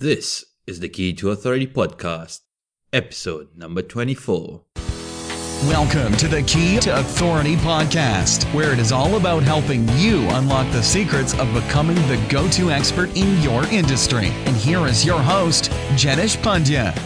This 0.00 0.46
is 0.66 0.80
the 0.80 0.88
Key 0.88 1.12
to 1.12 1.28
Authority 1.28 1.66
podcast, 1.66 2.40
episode 2.90 3.48
number 3.54 3.82
24. 3.82 4.64
Welcome 5.64 6.16
to 6.16 6.26
the 6.26 6.42
Key 6.44 6.80
to 6.80 6.98
Authority 6.98 7.56
podcast, 7.56 8.50
where 8.54 8.72
it 8.72 8.78
is 8.78 8.92
all 8.92 9.18
about 9.18 9.42
helping 9.42 9.86
you 9.98 10.26
unlock 10.30 10.72
the 10.72 10.82
secrets 10.82 11.38
of 11.38 11.52
becoming 11.52 11.96
the 12.08 12.18
go 12.30 12.48
to 12.48 12.70
expert 12.70 13.14
in 13.14 13.42
your 13.42 13.64
industry. 13.66 14.28
And 14.46 14.56
here 14.56 14.86
is 14.86 15.04
your 15.04 15.20
host, 15.20 15.64
Jenish 16.00 16.38
Pandya. 16.38 16.96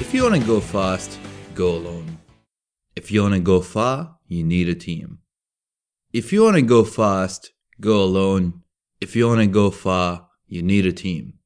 If 0.00 0.12
you 0.12 0.24
want 0.24 0.34
to 0.34 0.44
go 0.44 0.58
fast, 0.58 1.16
go 1.54 1.76
alone. 1.76 2.18
If 2.96 3.12
you 3.12 3.22
want 3.22 3.34
to 3.34 3.40
go 3.40 3.60
far, 3.60 4.16
you 4.26 4.42
need 4.42 4.68
a 4.68 4.74
team. 4.74 5.18
If 6.12 6.32
you 6.32 6.42
want 6.42 6.56
to 6.56 6.62
go 6.62 6.82
fast, 6.82 7.52
go 7.80 8.02
alone. 8.02 8.64
If 9.00 9.14
you 9.14 9.28
want 9.28 9.42
to 9.42 9.46
go 9.46 9.70
far, 9.70 10.26
you 10.48 10.60
need 10.60 10.84
a 10.84 10.92
team. 10.92 11.37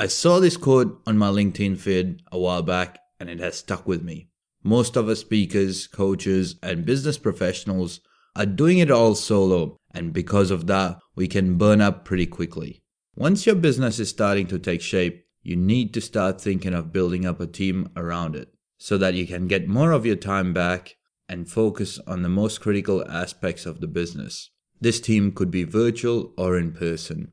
I 0.00 0.06
saw 0.06 0.38
this 0.38 0.56
quote 0.56 1.02
on 1.08 1.18
my 1.18 1.28
LinkedIn 1.28 1.76
feed 1.76 2.22
a 2.30 2.38
while 2.38 2.62
back 2.62 3.00
and 3.18 3.28
it 3.28 3.40
has 3.40 3.56
stuck 3.56 3.88
with 3.88 4.00
me. 4.02 4.28
Most 4.62 4.94
of 4.94 5.08
us 5.08 5.18
speakers, 5.18 5.88
coaches, 5.88 6.54
and 6.62 6.86
business 6.86 7.18
professionals 7.18 7.98
are 8.36 8.46
doing 8.46 8.78
it 8.78 8.92
all 8.92 9.16
solo, 9.16 9.76
and 9.92 10.12
because 10.12 10.52
of 10.52 10.68
that, 10.68 11.00
we 11.16 11.26
can 11.26 11.58
burn 11.58 11.80
up 11.80 12.04
pretty 12.04 12.26
quickly. 12.26 12.80
Once 13.16 13.44
your 13.44 13.56
business 13.56 13.98
is 13.98 14.08
starting 14.08 14.46
to 14.46 14.58
take 14.60 14.82
shape, 14.82 15.24
you 15.42 15.56
need 15.56 15.92
to 15.94 16.00
start 16.00 16.40
thinking 16.40 16.74
of 16.74 16.92
building 16.92 17.26
up 17.26 17.40
a 17.40 17.46
team 17.48 17.90
around 17.96 18.36
it 18.36 18.54
so 18.78 18.96
that 18.98 19.14
you 19.14 19.26
can 19.26 19.48
get 19.48 19.66
more 19.66 19.90
of 19.90 20.06
your 20.06 20.14
time 20.14 20.52
back 20.52 20.94
and 21.28 21.50
focus 21.50 21.98
on 22.06 22.22
the 22.22 22.28
most 22.28 22.60
critical 22.60 23.04
aspects 23.10 23.66
of 23.66 23.80
the 23.80 23.88
business. 23.88 24.50
This 24.80 25.00
team 25.00 25.32
could 25.32 25.50
be 25.50 25.64
virtual 25.64 26.32
or 26.38 26.56
in 26.56 26.70
person. 26.72 27.32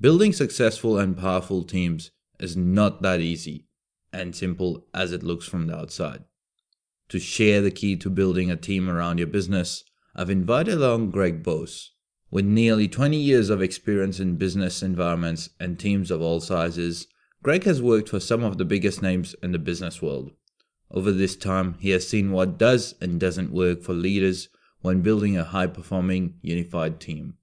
Building 0.00 0.32
successful 0.32 0.98
and 0.98 1.16
powerful 1.16 1.62
teams 1.62 2.10
is 2.38 2.56
not 2.56 3.02
that 3.02 3.20
easy 3.20 3.66
and 4.12 4.34
simple 4.34 4.86
as 4.92 5.12
it 5.12 5.22
looks 5.22 5.46
from 5.46 5.66
the 5.66 5.76
outside 5.76 6.24
to 7.08 7.18
share 7.20 7.60
the 7.60 7.70
key 7.70 7.96
to 7.96 8.10
building 8.10 8.50
a 8.50 8.56
team 8.56 8.88
around 8.88 9.18
your 9.18 9.26
business, 9.28 9.84
I've 10.14 10.30
invited 10.30 10.74
along 10.74 11.10
Greg 11.10 11.42
Boase. 11.42 11.92
With 12.30 12.44
nearly 12.44 12.88
20 12.88 13.16
years 13.16 13.48
of 13.50 13.62
experience 13.62 14.18
in 14.18 14.36
business 14.36 14.82
environments 14.82 15.50
and 15.60 15.78
teams 15.78 16.10
of 16.10 16.20
all 16.20 16.40
sizes, 16.40 17.06
Greg 17.42 17.62
has 17.64 17.80
worked 17.80 18.08
for 18.08 18.18
some 18.18 18.42
of 18.42 18.58
the 18.58 18.64
biggest 18.64 19.02
names 19.02 19.36
in 19.42 19.52
the 19.52 19.58
business 19.58 20.02
world. 20.02 20.32
Over 20.90 21.12
this 21.12 21.36
time, 21.36 21.76
he 21.78 21.90
has 21.90 22.08
seen 22.08 22.32
what 22.32 22.58
does 22.58 22.94
and 23.00 23.20
doesn't 23.20 23.52
work 23.52 23.82
for 23.82 23.92
leaders 23.92 24.48
when 24.80 25.02
building 25.02 25.36
a 25.36 25.44
high 25.44 25.68
performing, 25.68 26.34
unified 26.42 26.98
team. 27.00 27.34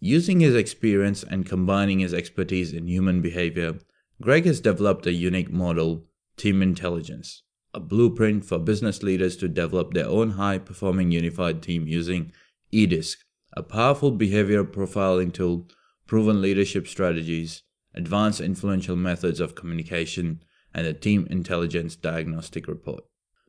Using 0.00 0.40
his 0.40 0.54
experience 0.54 1.22
and 1.22 1.46
combining 1.46 1.98
his 1.98 2.14
expertise 2.14 2.72
in 2.72 2.86
human 2.86 3.20
behavior, 3.20 3.78
Greg 4.20 4.44
has 4.46 4.60
developed 4.60 5.06
a 5.06 5.12
unique 5.12 5.50
model, 5.50 6.04
Team 6.36 6.62
Intelligence 6.62 7.42
a 7.74 7.80
blueprint 7.80 8.44
for 8.44 8.58
business 8.58 9.02
leaders 9.02 9.36
to 9.36 9.48
develop 9.48 9.92
their 9.92 10.08
own 10.08 10.30
high 10.30 10.58
performing 10.58 11.10
unified 11.10 11.62
team 11.62 11.86
using 11.86 12.32
eDISC, 12.72 13.16
a 13.52 13.62
powerful 13.62 14.10
behavior 14.10 14.64
profiling 14.64 15.32
tool, 15.32 15.68
proven 16.06 16.40
leadership 16.40 16.88
strategies, 16.88 17.62
advanced 17.94 18.40
influential 18.40 18.96
methods 18.96 19.38
of 19.38 19.54
communication, 19.54 20.42
and 20.74 20.86
a 20.86 20.94
team 20.94 21.26
intelligence 21.30 21.94
diagnostic 21.94 22.66
report. 22.66 23.04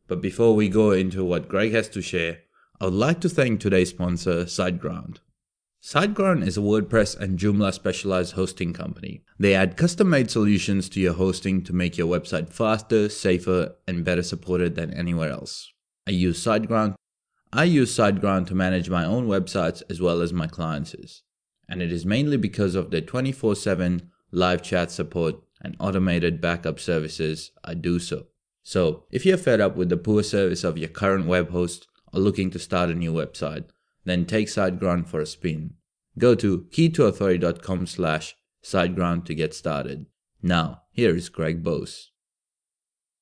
But 0.07 0.21
before 0.21 0.55
we 0.55 0.69
go 0.69 0.91
into 0.91 1.23
what 1.23 1.49
Greg 1.49 1.71
has 1.71 1.87
to 1.89 2.01
share, 2.01 2.39
I 2.81 2.85
would 2.85 2.93
like 2.93 3.21
to 3.21 3.29
thank 3.29 3.59
today's 3.59 3.89
sponsor, 3.89 4.45
SiteGround. 4.45 5.19
SiteGround 5.81 6.45
is 6.45 6.57
a 6.57 6.61
WordPress 6.61 7.17
and 7.17 7.39
Joomla 7.39 7.73
specialized 7.73 8.33
hosting 8.33 8.73
company. 8.73 9.23
They 9.39 9.55
add 9.55 9.77
custom 9.77 10.09
made 10.09 10.29
solutions 10.29 10.89
to 10.89 10.99
your 10.99 11.13
hosting 11.13 11.63
to 11.63 11.73
make 11.73 11.97
your 11.97 12.07
website 12.07 12.49
faster, 12.49 13.07
safer, 13.07 13.75
and 13.87 14.03
better 14.03 14.21
supported 14.21 14.75
than 14.75 14.93
anywhere 14.93 15.31
else. 15.31 15.71
I 16.05 16.11
use 16.11 16.43
SiteGround. 16.43 16.95
I 17.53 17.63
use 17.63 17.95
SiteGround 17.95 18.47
to 18.47 18.55
manage 18.55 18.89
my 18.89 19.05
own 19.05 19.27
websites 19.27 19.81
as 19.89 20.01
well 20.01 20.21
as 20.21 20.33
my 20.33 20.47
clients'. 20.47 21.23
And 21.69 21.81
it 21.81 21.93
is 21.93 22.05
mainly 22.05 22.35
because 22.35 22.75
of 22.75 22.91
their 22.91 22.99
24 22.99 23.55
7 23.55 24.11
live 24.31 24.61
chat 24.61 24.91
support 24.91 25.35
and 25.61 25.77
automated 25.79 26.41
backup 26.41 26.79
services 26.81 27.51
I 27.63 27.73
do 27.73 27.99
so. 27.99 28.25
So, 28.63 29.05
if 29.11 29.25
you're 29.25 29.37
fed 29.37 29.61
up 29.61 29.77
with 29.77 29.87
the 29.87 29.97
poor 29.97 30.23
service 30.23 30.65
of 30.65 30.77
your 30.77 30.89
current 30.89 31.25
web 31.25 31.51
host 31.51 31.87
or 32.11 32.19
looking 32.19 32.51
to 32.51 32.59
start 32.59 32.89
a 32.89 32.93
new 32.93 33.13
website, 33.13 33.69
then 34.09 34.25
take 34.25 34.47
SiteGround 34.47 35.07
for 35.07 35.19
a 35.19 35.25
spin. 35.25 35.75
Go 36.17 36.35
to 36.35 36.65
keytoauthority.com 36.71 37.85
slash 37.85 38.35
SiteGround 38.63 39.25
to 39.25 39.35
get 39.35 39.53
started. 39.53 40.05
Now, 40.41 40.81
here 40.91 41.15
is 41.15 41.29
Greg 41.29 41.63
Boase. 41.63 42.11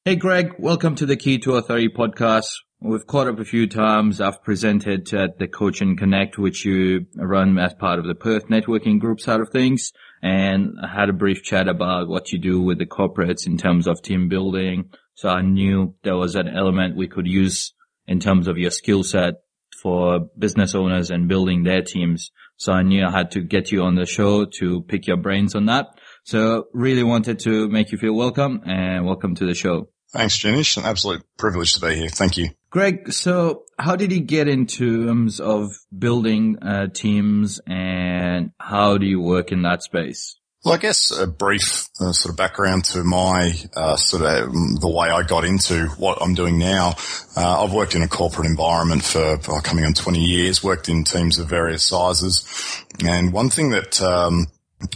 Hey 0.05 0.15
Greg, 0.15 0.53
welcome 0.57 0.95
to 0.95 1.05
the 1.05 1.17
Key 1.17 1.37
to 1.39 1.55
Authority 1.55 1.89
podcast. 1.89 2.47
We've 2.79 3.05
caught 3.05 3.27
up 3.27 3.39
a 3.39 3.43
few 3.43 3.67
times. 3.67 4.21
I've 4.21 4.41
presented 4.43 5.13
at 5.13 5.39
the 5.39 5.47
Coach 5.47 5.81
and 5.81 5.97
Connect, 5.97 6.37
which 6.37 6.63
you 6.63 7.07
run 7.15 7.57
as 7.57 7.73
part 7.73 7.99
of 7.99 8.05
the 8.05 8.15
Perth 8.15 8.47
networking 8.47 8.99
group 8.99 9.19
side 9.19 9.41
of 9.41 9.49
things. 9.49 9.91
And 10.21 10.75
I 10.81 10.87
had 10.87 11.09
a 11.09 11.13
brief 11.13 11.43
chat 11.43 11.67
about 11.67 12.07
what 12.07 12.31
you 12.31 12.39
do 12.39 12.61
with 12.61 12.77
the 12.77 12.85
corporates 12.85 13.45
in 13.45 13.57
terms 13.57 13.87
of 13.87 14.01
team 14.01 14.29
building. 14.29 14.91
So 15.15 15.27
I 15.27 15.41
knew 15.41 15.95
there 16.03 16.15
was 16.15 16.35
an 16.35 16.47
element 16.47 16.95
we 16.95 17.07
could 17.07 17.27
use 17.27 17.73
in 18.07 18.19
terms 18.19 18.47
of 18.47 18.57
your 18.57 18.71
skill 18.71 19.03
set 19.03 19.41
for 19.81 20.29
business 20.38 20.75
owners 20.75 21.09
and 21.09 21.27
building 21.27 21.63
their 21.63 21.81
teams. 21.81 22.31
So 22.57 22.73
I 22.73 22.83
knew 22.83 23.05
I 23.05 23.11
had 23.11 23.31
to 23.31 23.41
get 23.41 23.71
you 23.71 23.83
on 23.83 23.95
the 23.95 24.05
show 24.05 24.45
to 24.59 24.81
pick 24.83 25.07
your 25.07 25.17
brains 25.17 25.55
on 25.55 25.65
that. 25.67 25.88
So 26.23 26.67
really 26.73 27.03
wanted 27.03 27.39
to 27.39 27.67
make 27.69 27.91
you 27.91 27.97
feel 27.97 28.13
welcome 28.13 28.61
and 28.66 29.05
welcome 29.05 29.35
to 29.35 29.45
the 29.45 29.53
show. 29.53 29.89
Thanks, 30.11 30.37
Jenish. 30.37 30.77
An 30.77 30.85
absolute 30.85 31.23
privilege 31.37 31.73
to 31.75 31.81
be 31.81 31.95
here. 31.95 32.09
Thank 32.09 32.37
you. 32.37 32.49
Greg, 32.69 33.11
so 33.11 33.63
how 33.77 33.95
did 33.95 34.11
you 34.11 34.21
get 34.21 34.47
into 34.47 35.05
terms 35.05 35.39
of 35.39 35.71
building 35.97 36.57
uh, 36.61 36.87
teams 36.87 37.59
and 37.67 38.51
how 38.59 38.97
do 38.97 39.05
you 39.05 39.21
work 39.21 39.51
in 39.51 39.61
that 39.63 39.83
space? 39.83 40.36
Well, 40.66 40.73
I 40.73 40.78
guess 40.78 41.12
a 41.12 41.28
brief 41.28 41.88
uh, 42.00 42.12
sort 42.12 42.31
of 42.31 42.35
background 42.35 42.85
to 42.85 43.03
my 43.03 43.53
uh, 43.75 43.95
sort 43.95 44.23
of 44.23 44.50
um, 44.50 44.75
the 44.75 44.90
way 44.90 45.09
I 45.09 45.23
got 45.23 45.45
into 45.45 45.88
what 45.97 46.18
I'm 46.19 46.34
doing 46.34 46.57
now. 46.57 46.95
Uh, 47.35 47.63
I've 47.63 47.73
worked 47.73 47.95
in 47.95 48.01
a 48.01 48.07
corporate 48.07 48.47
environment 48.47 49.03
for 49.03 49.40
oh, 49.47 49.62
coming 49.62 49.85
on 49.85 49.94
20 49.94 50.19
years, 50.19 50.63
worked 50.63 50.90
in 50.90 51.03
teams 51.03 51.38
of 51.38 51.47
various 51.47 51.85
sizes. 51.85 52.44
And 53.06 53.31
one 53.31 53.50
thing 53.50 53.69
that 53.69 54.01
um, 54.01 54.47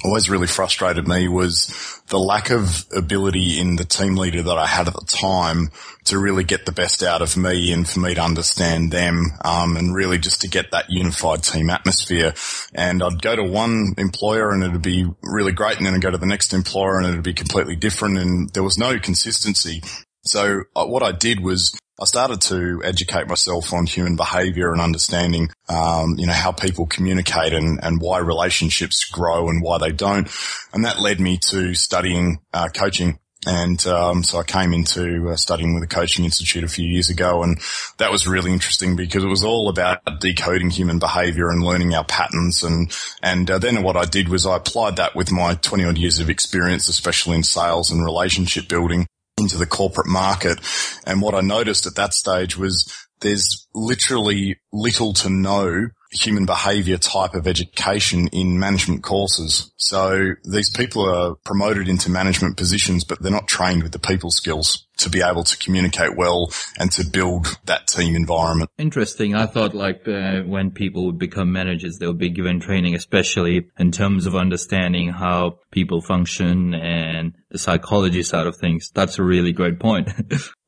always 0.04 0.30
really 0.30 0.48
frustrated 0.48 1.08
me 1.08 1.28
was 1.28 2.02
the 2.08 2.20
lack 2.20 2.52
of 2.52 2.86
ability 2.96 3.60
in 3.60 3.78
the 3.78 3.84
team 3.84 4.16
leader 4.16 4.44
that 4.44 4.58
I 4.58 4.68
had 4.68 4.88
at 4.88 4.94
the 4.94 5.06
time 5.06 5.72
to 6.06 6.20
really 6.20 6.44
get 6.44 6.66
the 6.66 6.72
best 6.72 7.04
out 7.04 7.22
of 7.22 7.36
me 7.36 7.72
and 7.72 7.88
for 7.88 8.00
me 8.00 8.14
to 8.14 8.22
understand 8.22 8.92
them, 8.92 9.26
um, 9.44 9.78
and 9.78 9.96
really 9.96 10.18
just 10.18 10.42
to 10.42 10.48
get 10.48 10.72
that 10.72 10.90
unified 10.90 11.44
team 11.44 11.70
atmosphere. 11.70 12.34
And 12.74 13.02
I'd 13.02 13.22
go 13.22 13.36
to 13.36 13.44
one 13.44 13.94
employer 13.98 14.52
and 14.52 14.64
it'd 14.64 14.82
be 14.82 15.08
really 15.24 15.52
great. 15.52 15.78
And 15.78 15.86
then 15.86 15.96
I'd 15.96 16.02
go 16.02 16.12
to 16.12 16.18
the 16.18 16.26
next 16.26 16.54
employer 16.54 16.98
and 16.98 17.08
it'd 17.08 17.24
be 17.24 17.34
completely 17.34 17.76
different. 17.76 18.18
And 18.18 18.50
there 18.54 18.64
was 18.64 18.78
no 18.78 19.00
consistency. 19.00 19.82
So 20.24 20.62
uh, 20.76 20.86
what 20.86 21.02
I 21.02 21.12
did 21.12 21.40
was 21.40 21.76
I 22.02 22.06
started 22.06 22.42
to 22.42 22.82
educate 22.84 23.28
myself 23.28 23.72
on 23.74 23.86
human 23.86 24.16
behavior 24.16 24.72
and 24.72 24.82
understanding, 24.82 25.50
um, 25.70 26.16
you 26.18 26.26
know, 26.26 26.34
how 26.34 26.52
people 26.52 26.88
communicate 26.88 27.54
and, 27.54 27.80
and 27.84 28.02
why 28.02 28.18
relationships 28.18 29.06
grow 29.06 29.50
and 29.50 29.62
why 29.62 29.78
they 29.78 29.92
don't. 29.92 30.28
And 30.74 30.86
that 30.86 31.00
led 31.00 31.20
me 31.20 31.38
to 31.50 31.76
studying 31.76 32.40
uh, 32.54 32.70
coaching. 32.70 33.20
And 33.46 33.86
um, 33.86 34.24
so 34.24 34.40
I 34.40 34.44
came 34.44 34.74
into 34.74 35.30
uh, 35.30 35.36
studying 35.36 35.74
with 35.74 35.82
the 35.82 35.96
Coaching 35.96 36.26
Institute 36.26 36.64
a 36.64 36.68
few 36.68 36.86
years 36.88 37.10
ago, 37.10 37.42
and 37.42 37.60
that 37.98 38.12
was 38.12 38.28
really 38.28 38.54
interesting 38.54 38.96
because 38.96 39.24
it 39.24 39.30
was 39.30 39.44
all 39.44 39.68
about 39.68 40.20
decoding 40.20 40.70
human 40.70 41.00
behaviour 41.00 41.50
and 41.50 41.64
learning 41.64 41.96
our 41.96 42.06
patterns. 42.06 42.64
And 42.64 42.96
and 43.24 43.50
uh, 43.50 43.58
then 43.58 43.82
what 43.82 43.98
I 43.98 44.06
did 44.06 44.30
was 44.30 44.46
I 44.46 44.58
applied 44.58 44.98
that 44.98 45.16
with 45.16 45.32
my 45.32 45.56
20 45.56 45.86
odd 45.86 45.98
years 45.98 46.20
of 46.20 46.30
experience, 46.30 46.88
especially 46.88 47.36
in 47.36 47.42
sales 47.42 47.90
and 47.90 48.06
relationship 48.06 48.68
building, 48.68 49.08
into 49.42 49.58
the 49.58 49.66
corporate 49.66 50.08
market. 50.08 50.60
And 51.06 51.22
what 51.22 51.36
I 51.36 51.42
noticed 51.42 51.86
at 51.86 51.96
that 51.96 52.14
stage 52.14 52.58
was 52.58 52.92
there's 53.22 53.68
literally 53.74 54.60
little 54.72 55.14
to 55.14 55.30
no 55.30 55.90
human 56.12 56.46
behavior 56.46 56.98
type 56.98 57.34
of 57.34 57.48
education 57.48 58.28
in 58.28 58.60
management 58.60 59.02
courses. 59.04 59.72
So 59.78 60.34
these 60.44 60.70
people 60.70 61.10
are 61.10 61.36
promoted 61.46 61.88
into 61.88 62.12
management 62.12 62.58
positions, 62.58 63.04
but 63.04 63.22
they're 63.22 63.32
not 63.32 63.48
trained 63.48 63.84
with 63.84 63.94
the 63.94 64.00
people 64.00 64.30
skills 64.32 64.88
to 65.02 65.10
be 65.10 65.22
able 65.22 65.44
to 65.44 65.58
communicate 65.58 66.16
well 66.16 66.52
and 66.80 66.92
to 66.94 67.06
build 67.06 67.60
that 67.66 67.88
team 67.88 68.16
environment. 68.16 68.70
Interesting. 68.78 69.36
I 69.36 69.46
thought 69.46 69.74
like 69.74 70.08
uh, 70.08 70.42
when 70.42 70.72
people 70.72 71.06
would 71.06 71.20
become 71.20 71.52
managers, 71.52 71.98
they 71.98 72.08
would 72.08 72.18
be 72.18 72.30
given 72.30 72.60
training, 72.60 72.96
especially 72.96 73.68
in 73.78 73.92
terms 73.92 74.26
of 74.26 74.36
understanding 74.36 75.10
how 75.10 75.60
people 75.72 76.02
function 76.02 76.74
and 76.74 77.34
the 77.50 77.58
psychology 77.58 78.24
side 78.24 78.48
of 78.48 78.56
things. 78.56 78.92
That's 78.94 79.20
a 79.20 79.24
really 79.24 79.52
great 79.52 79.80
point. 79.80 80.10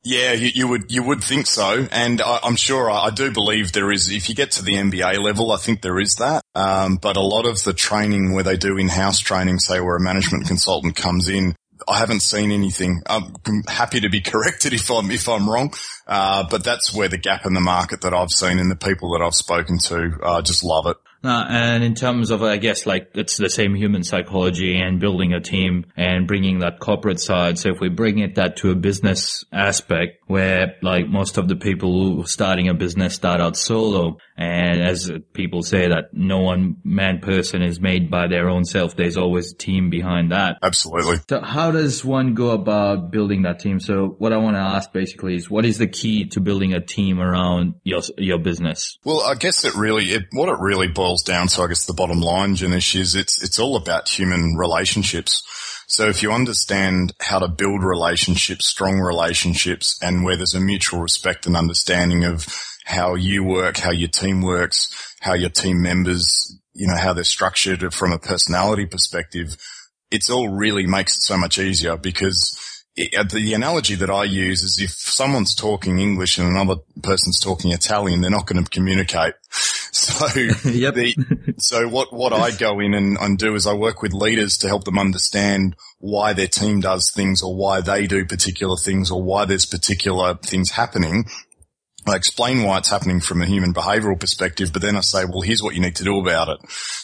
Yeah, 0.06 0.34
you, 0.34 0.50
you, 0.54 0.68
would 0.68 0.92
you 0.92 1.02
would 1.02 1.24
think 1.24 1.46
so, 1.46 1.86
and 1.90 2.20
I, 2.20 2.40
am 2.42 2.56
sure 2.56 2.90
I, 2.90 3.06
I, 3.06 3.10
do 3.10 3.30
believe 3.30 3.72
there 3.72 3.90
is. 3.90 4.10
If 4.10 4.28
you 4.28 4.34
get 4.34 4.50
to 4.52 4.62
the 4.62 4.74
MBA 4.74 5.18
level, 5.18 5.50
I 5.50 5.56
think 5.56 5.80
there 5.80 5.98
is 5.98 6.16
that. 6.16 6.42
Um, 6.54 6.96
but 6.96 7.16
a 7.16 7.22
lot 7.22 7.46
of 7.46 7.64
the 7.64 7.72
training 7.72 8.34
where 8.34 8.44
they 8.44 8.58
do 8.58 8.76
in-house 8.76 9.20
training, 9.20 9.60
say 9.60 9.80
where 9.80 9.96
a 9.96 10.00
management 10.02 10.46
consultant 10.46 10.94
comes 10.94 11.30
in, 11.30 11.56
I 11.88 11.98
haven't 11.98 12.20
seen 12.20 12.52
anything. 12.52 13.02
I'm 13.06 13.34
happy 13.68 14.00
to 14.00 14.08
be 14.08 14.20
corrected 14.22 14.72
if 14.72 14.90
I'm 14.90 15.10
if 15.10 15.28
I'm 15.28 15.48
wrong, 15.48 15.72
uh, 16.06 16.46
but 16.50 16.64
that's 16.64 16.94
where 16.94 17.08
the 17.08 17.18
gap 17.18 17.46
in 17.46 17.54
the 17.54 17.60
market 17.60 18.02
that 18.02 18.14
I've 18.14 18.30
seen 18.30 18.58
and 18.58 18.70
the 18.70 18.76
people 18.76 19.12
that 19.12 19.22
I've 19.22 19.34
spoken 19.34 19.78
to 19.78 20.18
uh, 20.22 20.42
just 20.42 20.64
love 20.64 20.86
it. 20.86 20.96
Uh, 21.24 21.46
and 21.48 21.82
in 21.82 21.94
terms 21.94 22.30
of, 22.30 22.42
I 22.42 22.58
guess, 22.58 22.86
like 22.86 23.10
it's 23.14 23.36
the 23.36 23.48
same 23.48 23.74
human 23.74 24.04
psychology 24.04 24.76
and 24.76 25.00
building 25.00 25.32
a 25.32 25.40
team 25.40 25.86
and 25.96 26.26
bringing 26.26 26.58
that 26.58 26.80
corporate 26.80 27.20
side. 27.20 27.58
So 27.58 27.70
if 27.70 27.80
we 27.80 27.88
bring 27.88 28.18
it 28.18 28.34
that 28.34 28.58
to 28.58 28.70
a 28.70 28.74
business 28.74 29.44
aspect 29.52 30.22
where 30.26 30.76
like 30.82 31.08
most 31.08 31.38
of 31.38 31.48
the 31.48 31.56
people 31.56 32.16
who 32.16 32.26
starting 32.26 32.68
a 32.68 32.74
business 32.74 33.14
start 33.14 33.40
out 33.40 33.56
solo 33.56 34.18
and 34.36 34.82
as 34.82 35.10
people 35.32 35.62
say 35.62 35.88
that 35.88 36.12
no 36.12 36.40
one 36.40 36.76
man 36.84 37.20
person 37.20 37.62
is 37.62 37.80
made 37.80 38.10
by 38.10 38.26
their 38.26 38.48
own 38.48 38.64
self, 38.64 38.96
there's 38.96 39.16
always 39.16 39.52
a 39.52 39.56
team 39.56 39.90
behind 39.90 40.32
that. 40.32 40.58
Absolutely. 40.62 41.18
So 41.28 41.40
how 41.40 41.70
does 41.70 42.04
one 42.04 42.34
go 42.34 42.50
about 42.50 43.10
building 43.10 43.42
that 43.42 43.60
team? 43.60 43.80
So 43.80 44.14
what 44.18 44.32
I 44.32 44.38
want 44.38 44.56
to 44.56 44.60
ask 44.60 44.92
basically 44.92 45.36
is 45.36 45.48
what 45.48 45.64
is 45.64 45.78
the 45.78 45.86
key 45.86 46.26
to 46.30 46.40
building 46.40 46.74
a 46.74 46.80
team 46.80 47.20
around 47.20 47.74
your, 47.84 48.00
your 48.18 48.38
business? 48.38 48.98
Well, 49.04 49.20
I 49.20 49.36
guess 49.36 49.64
it 49.64 49.74
really, 49.74 50.06
it, 50.06 50.24
what 50.32 50.48
it 50.48 50.58
really 50.60 50.88
boils 50.88 51.13
down 51.22 51.48
to, 51.48 51.62
I 51.62 51.68
guess 51.68 51.86
the 51.86 51.92
bottom 51.92 52.20
line, 52.20 52.56
Jenish, 52.56 52.98
is 52.98 53.14
it's, 53.14 53.42
it's 53.42 53.58
all 53.58 53.76
about 53.76 54.08
human 54.08 54.56
relationships. 54.56 55.42
So 55.86 56.08
if 56.08 56.22
you 56.22 56.32
understand 56.32 57.12
how 57.20 57.38
to 57.38 57.48
build 57.48 57.82
relationships, 57.82 58.66
strong 58.66 58.98
relationships, 59.00 59.98
and 60.02 60.24
where 60.24 60.36
there's 60.36 60.54
a 60.54 60.60
mutual 60.60 61.00
respect 61.00 61.46
and 61.46 61.56
understanding 61.56 62.24
of 62.24 62.46
how 62.84 63.14
you 63.14 63.44
work, 63.44 63.76
how 63.78 63.90
your 63.90 64.08
team 64.08 64.42
works, 64.42 65.14
how 65.20 65.34
your 65.34 65.50
team 65.50 65.82
members, 65.82 66.58
you 66.72 66.86
know, 66.86 66.96
how 66.96 67.12
they're 67.12 67.24
structured 67.24 67.92
from 67.94 68.12
a 68.12 68.18
personality 68.18 68.86
perspective. 68.86 69.56
It's 70.10 70.30
all 70.30 70.48
really 70.48 70.86
makes 70.86 71.16
it 71.16 71.22
so 71.22 71.36
much 71.36 71.58
easier 71.58 71.96
because 71.96 72.58
it, 72.96 73.14
uh, 73.14 73.24
the 73.24 73.54
analogy 73.54 73.94
that 73.96 74.10
I 74.10 74.24
use 74.24 74.62
is 74.62 74.80
if 74.80 74.90
someone's 74.90 75.54
talking 75.54 75.98
English 75.98 76.38
and 76.38 76.48
another 76.48 76.80
person's 77.02 77.40
talking 77.40 77.72
Italian, 77.72 78.20
they're 78.20 78.30
not 78.30 78.46
going 78.46 78.62
to 78.62 78.70
communicate. 78.70 79.34
So, 80.04 80.26
yep. 80.68 80.94
the, 80.94 81.54
so 81.58 81.88
what, 81.88 82.12
what 82.12 82.32
I 82.32 82.50
go 82.50 82.78
in 82.80 82.94
and, 82.94 83.16
and 83.18 83.38
do 83.38 83.54
is 83.54 83.66
I 83.66 83.74
work 83.74 84.02
with 84.02 84.12
leaders 84.12 84.58
to 84.58 84.68
help 84.68 84.84
them 84.84 84.98
understand 84.98 85.76
why 85.98 86.32
their 86.32 86.46
team 86.46 86.80
does 86.80 87.10
things 87.10 87.42
or 87.42 87.54
why 87.54 87.80
they 87.80 88.06
do 88.06 88.24
particular 88.24 88.76
things 88.76 89.10
or 89.10 89.22
why 89.22 89.44
there's 89.44 89.66
particular 89.66 90.34
things 90.34 90.70
happening 90.70 91.24
I 92.06 92.16
explain 92.16 92.62
why 92.62 92.78
it's 92.78 92.90
happening 92.90 93.20
from 93.20 93.40
a 93.40 93.46
human 93.46 93.72
behavioral 93.72 94.20
perspective, 94.20 94.72
but 94.72 94.82
then 94.82 94.96
I 94.96 95.00
say, 95.00 95.24
well, 95.24 95.40
here's 95.40 95.62
what 95.62 95.74
you 95.74 95.80
need 95.80 95.96
to 95.96 96.04
do 96.04 96.20
about 96.20 96.48
it. 96.48 96.58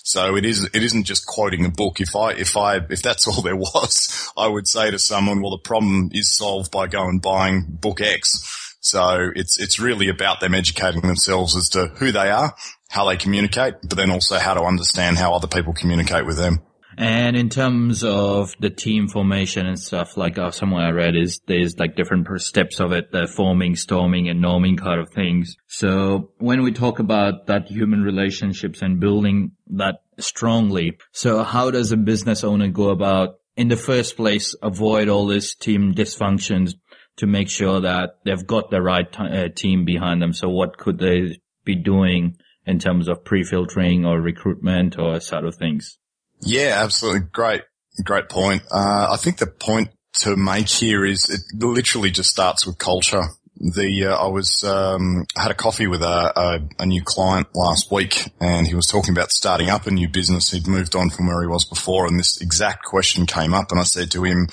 So 0.05 0.37
it 0.37 0.45
is, 0.45 0.69
it 0.75 0.83
isn't 0.83 1.05
just 1.05 1.27
quoting 1.27 1.65
a 1.65 1.71
book. 1.71 2.01
If 2.01 2.15
I, 2.15 2.33
if 2.33 2.57
I, 2.57 2.81
if 2.91 3.01
that's 3.01 3.27
all 3.27 3.41
there 3.41 3.57
was, 3.57 4.31
I 4.37 4.47
would 4.47 4.69
say 4.69 4.91
to 4.91 4.99
someone, 4.99 5.41
well, 5.41 5.53
the 5.53 5.59
problem 5.59 6.11
is 6.13 6.37
solved 6.37 6.71
by 6.71 6.87
going 6.87 7.21
buying 7.21 7.67
book 7.69 8.01
X. 8.01 8.77
So 8.81 9.31
it's, 9.35 9.59
it's 9.59 9.81
really 9.81 10.09
about 10.09 10.41
them 10.41 10.55
educating 10.55 11.03
themselves 11.03 11.57
as 11.57 11.71
to 11.71 11.87
who 11.87 12.13
they 12.13 12.31
are, 12.31 12.55
how 12.91 13.09
they 13.09 13.17
communicate, 13.17 13.75
but 13.83 13.97
then 13.97 14.11
also 14.11 14.37
how 14.37 14.53
to 14.53 14.63
understand 14.63 15.17
how 15.17 15.33
other 15.33 15.47
people 15.47 15.73
communicate 15.73 16.27
with 16.27 16.37
them. 16.37 16.61
And 16.99 17.37
in 17.37 17.49
terms 17.49 18.03
of 18.03 18.53
the 18.59 18.69
team 18.69 19.07
formation 19.09 19.65
and 19.65 19.79
stuff, 19.79 20.17
like 20.17 20.37
uh, 20.37 20.51
somewhere 20.51 20.87
I 20.87 20.91
read 20.91 21.17
is 21.17 21.41
there's 21.47 21.79
like 21.79 21.95
different 21.95 22.29
steps 22.41 22.81
of 22.81 22.93
it, 22.93 23.13
the 23.13 23.29
forming, 23.29 23.77
storming 23.77 24.29
and 24.29 24.43
norming 24.45 24.77
kind 24.77 25.01
of 25.01 25.09
things. 25.09 25.57
So 25.69 26.33
when 26.39 26.63
we 26.63 26.73
talk 26.73 26.99
about 26.99 27.47
that 27.47 27.69
human 27.69 28.03
relationships 28.03 28.83
and 28.83 28.99
building 28.99 29.53
that 29.69 30.03
strongly, 30.19 30.99
so 31.13 31.45
how 31.45 31.71
does 31.71 31.93
a 31.93 31.97
business 31.97 32.43
owner 32.43 32.69
go 32.69 32.91
about 32.91 33.37
in 33.57 33.69
the 33.69 33.77
first 33.77 34.17
place, 34.17 34.55
avoid 34.61 35.09
all 35.09 35.27
this 35.27 35.55
team 35.55 35.95
dysfunctions 35.95 36.75
to 37.19 37.27
make 37.27 37.49
sure 37.49 37.81
that 37.81 38.19
they've 38.25 38.47
got 38.47 38.71
the 38.71 38.83
right 38.83 39.11
t- 39.11 39.23
uh, 39.23 39.49
team 39.55 39.85
behind 39.85 40.21
them? 40.21 40.33
So 40.33 40.49
what 40.49 40.77
could 40.77 40.99
they 40.99 41.39
be 41.65 41.77
doing 41.77 42.37
in 42.71 42.79
terms 42.79 43.09
of 43.09 43.25
pre-filtering 43.25 44.07
or 44.07 44.21
recruitment 44.21 44.99
or 44.99 45.21
sort 45.21 45.45
of 45.45 45.57
things? 45.57 45.99
Yeah, 46.41 46.81
absolutely. 46.83 47.29
Great, 47.33 47.63
great 48.05 48.29
point. 48.29 48.63
Uh, 48.71 49.09
I 49.11 49.17
think 49.17 49.39
the 49.39 49.47
point 49.47 49.91
to 50.21 50.37
make 50.37 50.69
here 50.69 51.05
is 51.05 51.29
it 51.29 51.41
literally 51.63 52.11
just 52.11 52.31
starts 52.31 52.67
with 52.67 52.79
culture. 52.79 53.23
The 53.57 54.07
uh, 54.07 54.17
I 54.17 54.29
was 54.29 54.65
um, 54.65 55.27
had 55.37 55.51
a 55.51 55.55
coffee 55.55 55.87
with 55.87 56.03
a, 56.03 56.33
a, 56.35 56.83
a, 56.83 56.87
new 56.87 57.03
client 57.05 57.49
last 57.55 57.93
week, 57.93 58.31
and 58.41 58.67
he 58.67 58.75
was 58.75 58.87
talking 58.87 59.13
about 59.13 59.31
starting 59.31 59.69
up 59.69 59.87
a 59.87 59.91
new 59.91 60.09
business. 60.09 60.51
He'd 60.51 60.67
moved 60.67 60.97
on 60.97 61.11
from 61.11 61.27
where 61.27 61.43
he 61.43 61.47
was 61.47 61.67
before, 61.67 62.07
and 62.07 62.19
this 62.19 62.41
exact 62.41 62.85
question 62.85 63.27
came 63.27 63.53
up. 63.53 63.71
And 63.71 63.79
I 63.79 63.83
said 63.83 64.11
to 64.13 64.25
him, 64.25 64.49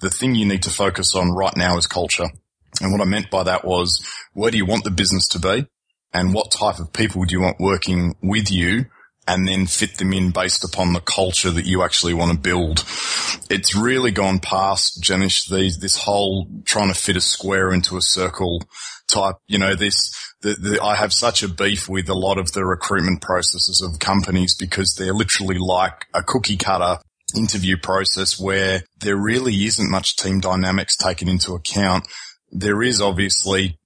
"The 0.00 0.10
thing 0.10 0.34
you 0.34 0.44
need 0.44 0.62
to 0.64 0.70
focus 0.70 1.14
on 1.14 1.32
right 1.32 1.56
now 1.56 1.78
is 1.78 1.86
culture." 1.86 2.26
And 2.82 2.92
what 2.92 3.00
I 3.00 3.04
meant 3.04 3.30
by 3.30 3.44
that 3.44 3.64
was, 3.64 4.04
where 4.34 4.50
do 4.50 4.58
you 4.58 4.66
want 4.66 4.84
the 4.84 4.90
business 4.90 5.28
to 5.28 5.38
be, 5.38 5.66
and 6.14 6.32
what 6.32 6.52
type 6.52 6.78
of 6.78 6.92
people 6.92 7.24
do 7.24 7.34
you 7.34 7.42
want 7.42 7.60
working 7.60 8.14
with 8.22 8.50
you 8.50 8.86
and 9.26 9.48
then 9.48 9.66
fit 9.66 9.96
them 9.96 10.12
in 10.12 10.30
based 10.30 10.64
upon 10.64 10.92
the 10.92 11.00
culture 11.00 11.50
that 11.50 11.66
you 11.66 11.82
actually 11.82 12.14
want 12.14 12.30
to 12.30 12.38
build. 12.38 12.84
It's 13.50 13.74
really 13.74 14.10
gone 14.10 14.38
past, 14.38 15.02
Jenish, 15.02 15.48
these, 15.48 15.78
this 15.78 15.96
whole 15.96 16.46
trying 16.64 16.92
to 16.92 16.98
fit 16.98 17.16
a 17.16 17.20
square 17.20 17.72
into 17.72 17.96
a 17.96 18.02
circle 18.02 18.62
type, 19.10 19.36
you 19.46 19.58
know, 19.58 19.74
this, 19.74 20.12
the, 20.42 20.54
the, 20.54 20.82
I 20.82 20.94
have 20.94 21.12
such 21.12 21.42
a 21.42 21.48
beef 21.48 21.88
with 21.88 22.08
a 22.08 22.14
lot 22.14 22.38
of 22.38 22.52
the 22.52 22.64
recruitment 22.64 23.22
processes 23.22 23.80
of 23.82 23.98
companies 23.98 24.54
because 24.54 24.94
they're 24.94 25.14
literally 25.14 25.58
like 25.58 26.06
a 26.12 26.22
cookie 26.22 26.56
cutter 26.56 26.98
interview 27.34 27.76
process 27.76 28.38
where 28.38 28.82
there 29.00 29.16
really 29.16 29.64
isn't 29.64 29.90
much 29.90 30.16
team 30.16 30.40
dynamics 30.40 30.96
taken 30.96 31.28
into 31.28 31.54
account. 31.54 32.06
There 32.52 32.82
is 32.82 33.00
obviously, 33.00 33.78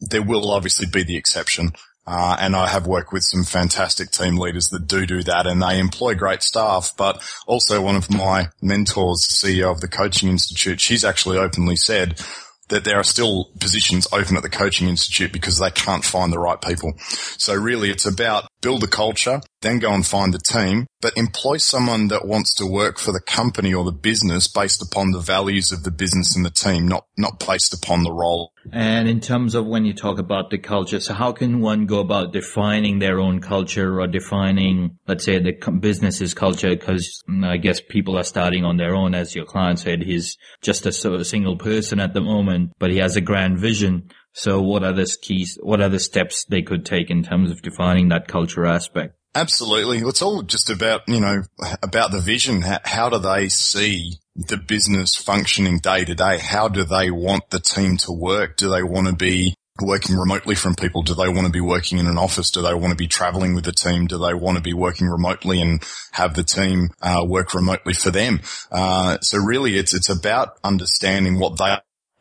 there 0.00 0.22
will 0.22 0.50
obviously 0.50 0.86
be 0.86 1.02
the 1.02 1.16
exception. 1.16 1.72
Uh, 2.06 2.36
and 2.38 2.54
I 2.54 2.68
have 2.68 2.86
worked 2.86 3.12
with 3.12 3.24
some 3.24 3.42
fantastic 3.42 4.12
team 4.12 4.36
leaders 4.36 4.68
that 4.68 4.86
do 4.86 5.06
do 5.06 5.24
that 5.24 5.46
and 5.46 5.60
they 5.60 5.80
employ 5.80 6.14
great 6.14 6.42
staff. 6.42 6.92
But 6.96 7.20
also 7.46 7.82
one 7.82 7.96
of 7.96 8.10
my 8.10 8.50
mentors, 8.62 9.26
the 9.26 9.48
CEO 9.48 9.72
of 9.72 9.80
the 9.80 9.88
Coaching 9.88 10.28
Institute, 10.28 10.80
she's 10.80 11.04
actually 11.04 11.38
openly 11.38 11.74
said 11.74 12.20
that 12.68 12.84
there 12.84 12.98
are 12.98 13.04
still 13.04 13.50
positions 13.60 14.06
open 14.12 14.36
at 14.36 14.42
the 14.42 14.48
Coaching 14.48 14.88
Institute 14.88 15.32
because 15.32 15.58
they 15.58 15.70
can't 15.70 16.04
find 16.04 16.32
the 16.32 16.38
right 16.38 16.60
people. 16.60 16.94
So 16.98 17.54
really 17.54 17.90
it's 17.90 18.06
about 18.06 18.48
build 18.66 18.80
the 18.80 18.88
culture, 18.88 19.40
then 19.60 19.78
go 19.78 19.94
and 19.94 20.04
find 20.04 20.34
the 20.34 20.40
team, 20.40 20.88
but 21.00 21.16
employ 21.16 21.56
someone 21.56 22.08
that 22.08 22.26
wants 22.26 22.52
to 22.52 22.66
work 22.66 22.98
for 22.98 23.12
the 23.12 23.20
company 23.24 23.72
or 23.72 23.84
the 23.84 23.92
business 23.92 24.48
based 24.48 24.82
upon 24.82 25.12
the 25.12 25.20
values 25.20 25.70
of 25.70 25.84
the 25.84 25.90
business 25.92 26.34
and 26.34 26.44
the 26.44 26.50
team, 26.50 26.88
not, 26.88 27.06
not 27.16 27.38
based 27.46 27.72
upon 27.72 28.02
the 28.02 28.10
role. 28.10 28.50
And 28.72 29.08
in 29.08 29.20
terms 29.20 29.54
of 29.54 29.66
when 29.66 29.84
you 29.84 29.94
talk 29.94 30.18
about 30.18 30.50
the 30.50 30.58
culture, 30.58 30.98
so 30.98 31.14
how 31.14 31.30
can 31.30 31.60
one 31.60 31.86
go 31.86 32.00
about 32.00 32.32
defining 32.32 32.98
their 32.98 33.20
own 33.20 33.40
culture 33.40 34.00
or 34.00 34.08
defining, 34.08 34.98
let's 35.06 35.22
say, 35.22 35.38
the 35.38 35.52
business's 35.78 36.34
culture? 36.34 36.70
Because 36.70 37.22
mm, 37.30 37.46
I 37.46 37.58
guess 37.58 37.80
people 37.80 38.18
are 38.18 38.24
starting 38.24 38.64
on 38.64 38.78
their 38.78 38.96
own. 38.96 39.14
As 39.14 39.36
your 39.36 39.44
client 39.44 39.78
said, 39.78 40.02
he's 40.02 40.36
just 40.60 40.86
a 40.86 40.92
sort 40.92 41.20
of 41.20 41.26
single 41.28 41.56
person 41.56 42.00
at 42.00 42.14
the 42.14 42.20
moment, 42.20 42.72
but 42.80 42.90
he 42.90 42.98
has 42.98 43.14
a 43.14 43.20
grand 43.20 43.60
vision. 43.60 44.10
So 44.36 44.60
what 44.60 44.84
are 44.84 44.92
the 44.92 45.06
keys, 45.22 45.58
what 45.62 45.80
are 45.80 45.88
the 45.88 45.98
steps 45.98 46.44
they 46.44 46.60
could 46.60 46.84
take 46.84 47.08
in 47.08 47.22
terms 47.22 47.50
of 47.50 47.62
defining 47.62 48.10
that 48.10 48.28
culture 48.28 48.66
aspect? 48.66 49.16
Absolutely. 49.34 49.98
It's 49.98 50.20
all 50.20 50.42
just 50.42 50.68
about, 50.68 51.08
you 51.08 51.20
know, 51.20 51.42
about 51.82 52.10
the 52.10 52.20
vision. 52.20 52.62
How, 52.62 53.08
do 53.08 53.18
they 53.18 53.48
see 53.48 54.18
the 54.34 54.58
business 54.58 55.16
functioning 55.16 55.78
day 55.78 56.04
to 56.04 56.14
day? 56.14 56.36
How 56.36 56.68
do 56.68 56.84
they 56.84 57.10
want 57.10 57.48
the 57.48 57.60
team 57.60 57.96
to 57.98 58.12
work? 58.12 58.58
Do 58.58 58.68
they 58.68 58.82
want 58.82 59.06
to 59.06 59.14
be 59.14 59.54
working 59.80 60.16
remotely 60.16 60.54
from 60.54 60.74
people? 60.74 61.02
Do 61.02 61.14
they 61.14 61.28
want 61.28 61.46
to 61.46 61.52
be 61.52 61.62
working 61.62 61.96
in 61.96 62.06
an 62.06 62.18
office? 62.18 62.50
Do 62.50 62.60
they 62.60 62.74
want 62.74 62.90
to 62.90 62.96
be 62.96 63.08
traveling 63.08 63.54
with 63.54 63.64
the 63.64 63.72
team? 63.72 64.06
Do 64.06 64.18
they 64.18 64.34
want 64.34 64.58
to 64.58 64.62
be 64.62 64.74
working 64.74 65.06
remotely 65.06 65.62
and 65.62 65.82
have 66.12 66.34
the 66.34 66.44
team 66.44 66.90
uh, 67.00 67.24
work 67.26 67.54
remotely 67.54 67.94
for 67.94 68.10
them? 68.10 68.40
Uh, 68.70 69.18
so 69.20 69.38
really, 69.38 69.78
it's 69.78 69.94
it's 69.94 70.10
about 70.10 70.58
understanding 70.62 71.38
what 71.38 71.56
they 71.56 71.76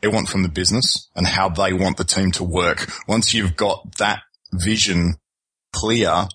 they 0.06 0.12
want 0.12 0.30
from 0.30 0.44
the 0.44 0.50
business 0.50 1.10
and 1.16 1.26
how 1.26 1.50
they 1.50 1.74
want 1.74 1.98
the 1.98 2.04
team 2.04 2.32
to 2.32 2.44
work. 2.44 2.92
Once 3.08 3.34
you've 3.34 3.56
got 3.56 3.98
that 3.98 4.20
vision 4.54 5.16
clear, 5.74 6.28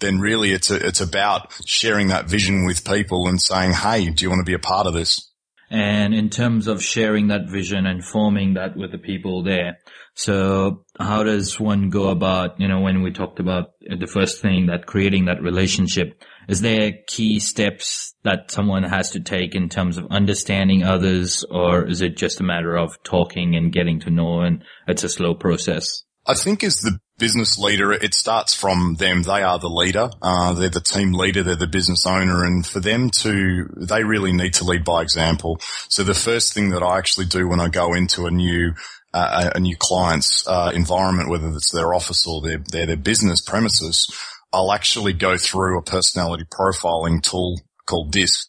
then 0.00 0.18
really 0.18 0.52
it's 0.52 0.70
a, 0.70 0.86
it's 0.86 1.02
about 1.02 1.52
sharing 1.66 2.08
that 2.08 2.26
vision 2.26 2.64
with 2.64 2.86
people 2.86 3.28
and 3.28 3.40
saying, 3.40 3.72
Hey, 3.72 4.08
do 4.08 4.24
you 4.24 4.30
want 4.30 4.40
to 4.40 4.50
be 4.50 4.54
a 4.54 4.58
part 4.58 4.86
of 4.86 4.94
this? 4.94 5.30
And 5.70 6.14
in 6.14 6.30
terms 6.30 6.66
of 6.68 6.82
sharing 6.82 7.28
that 7.28 7.50
vision 7.50 7.84
and 7.84 8.02
forming 8.02 8.54
that 8.54 8.74
with 8.74 8.92
the 8.92 8.98
people 8.98 9.42
there. 9.42 9.76
So 10.14 10.86
how 10.98 11.22
does 11.22 11.60
one 11.60 11.90
go 11.90 12.08
about, 12.08 12.58
you 12.58 12.66
know, 12.66 12.80
when 12.80 13.02
we 13.02 13.12
talked 13.12 13.38
about 13.38 13.72
the 13.82 14.06
first 14.06 14.40
thing 14.40 14.66
that 14.66 14.86
creating 14.86 15.26
that 15.26 15.42
relationship, 15.42 16.22
is 16.48 16.62
there 16.62 16.92
key 17.06 17.38
steps 17.38 18.14
that 18.24 18.50
someone 18.50 18.82
has 18.82 19.10
to 19.10 19.20
take 19.20 19.54
in 19.54 19.68
terms 19.68 19.98
of 19.98 20.06
understanding 20.10 20.82
others 20.82 21.44
or 21.50 21.86
is 21.86 22.00
it 22.00 22.16
just 22.16 22.40
a 22.40 22.44
matter 22.44 22.76
of 22.76 23.00
talking 23.04 23.54
and 23.54 23.72
getting 23.72 24.00
to 24.00 24.10
know 24.10 24.40
and 24.40 24.64
it's 24.86 25.04
a 25.04 25.08
slow 25.08 25.34
process? 25.34 26.04
I 26.26 26.34
think 26.34 26.64
as 26.64 26.80
the 26.80 26.98
business 27.18 27.58
leader, 27.58 27.92
it 27.92 28.14
starts 28.14 28.54
from 28.54 28.96
them. 28.98 29.22
They 29.22 29.42
are 29.42 29.58
the 29.58 29.68
leader. 29.68 30.10
Uh, 30.22 30.52
they're 30.54 30.68
the 30.68 30.80
team 30.80 31.12
leader. 31.12 31.42
They're 31.42 31.56
the 31.56 31.66
business 31.66 32.06
owner. 32.06 32.44
And 32.44 32.66
for 32.66 32.80
them 32.80 33.10
to, 33.10 33.66
they 33.76 34.04
really 34.04 34.32
need 34.32 34.54
to 34.54 34.64
lead 34.64 34.84
by 34.84 35.02
example. 35.02 35.58
So 35.88 36.02
the 36.02 36.14
first 36.14 36.54
thing 36.54 36.70
that 36.70 36.82
I 36.82 36.98
actually 36.98 37.26
do 37.26 37.48
when 37.48 37.60
I 37.60 37.68
go 37.68 37.94
into 37.94 38.26
a 38.26 38.30
new, 38.30 38.74
uh, 39.14 39.50
a 39.54 39.60
new 39.60 39.76
client's, 39.78 40.46
uh, 40.46 40.70
environment, 40.74 41.30
whether 41.30 41.48
it's 41.48 41.72
their 41.72 41.94
office 41.94 42.26
or 42.26 42.42
their, 42.42 42.58
their, 42.70 42.86
their 42.86 42.96
business 42.96 43.40
premises, 43.40 44.06
I'll 44.52 44.72
actually 44.72 45.12
go 45.12 45.36
through 45.36 45.78
a 45.78 45.82
personality 45.82 46.44
profiling 46.44 47.22
tool 47.22 47.60
called 47.86 48.12
DISC 48.12 48.48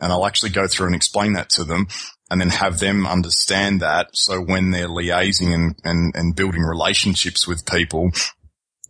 and 0.00 0.12
I'll 0.12 0.26
actually 0.26 0.50
go 0.50 0.66
through 0.66 0.86
and 0.86 0.96
explain 0.96 1.32
that 1.34 1.48
to 1.50 1.64
them 1.64 1.86
and 2.30 2.40
then 2.40 2.50
have 2.50 2.78
them 2.78 3.06
understand 3.06 3.80
that. 3.80 4.08
So 4.14 4.40
when 4.40 4.70
they're 4.70 4.88
liaising 4.88 5.54
and, 5.54 5.76
and, 5.84 6.14
and 6.14 6.36
building 6.36 6.62
relationships 6.62 7.46
with 7.46 7.66
people, 7.66 8.10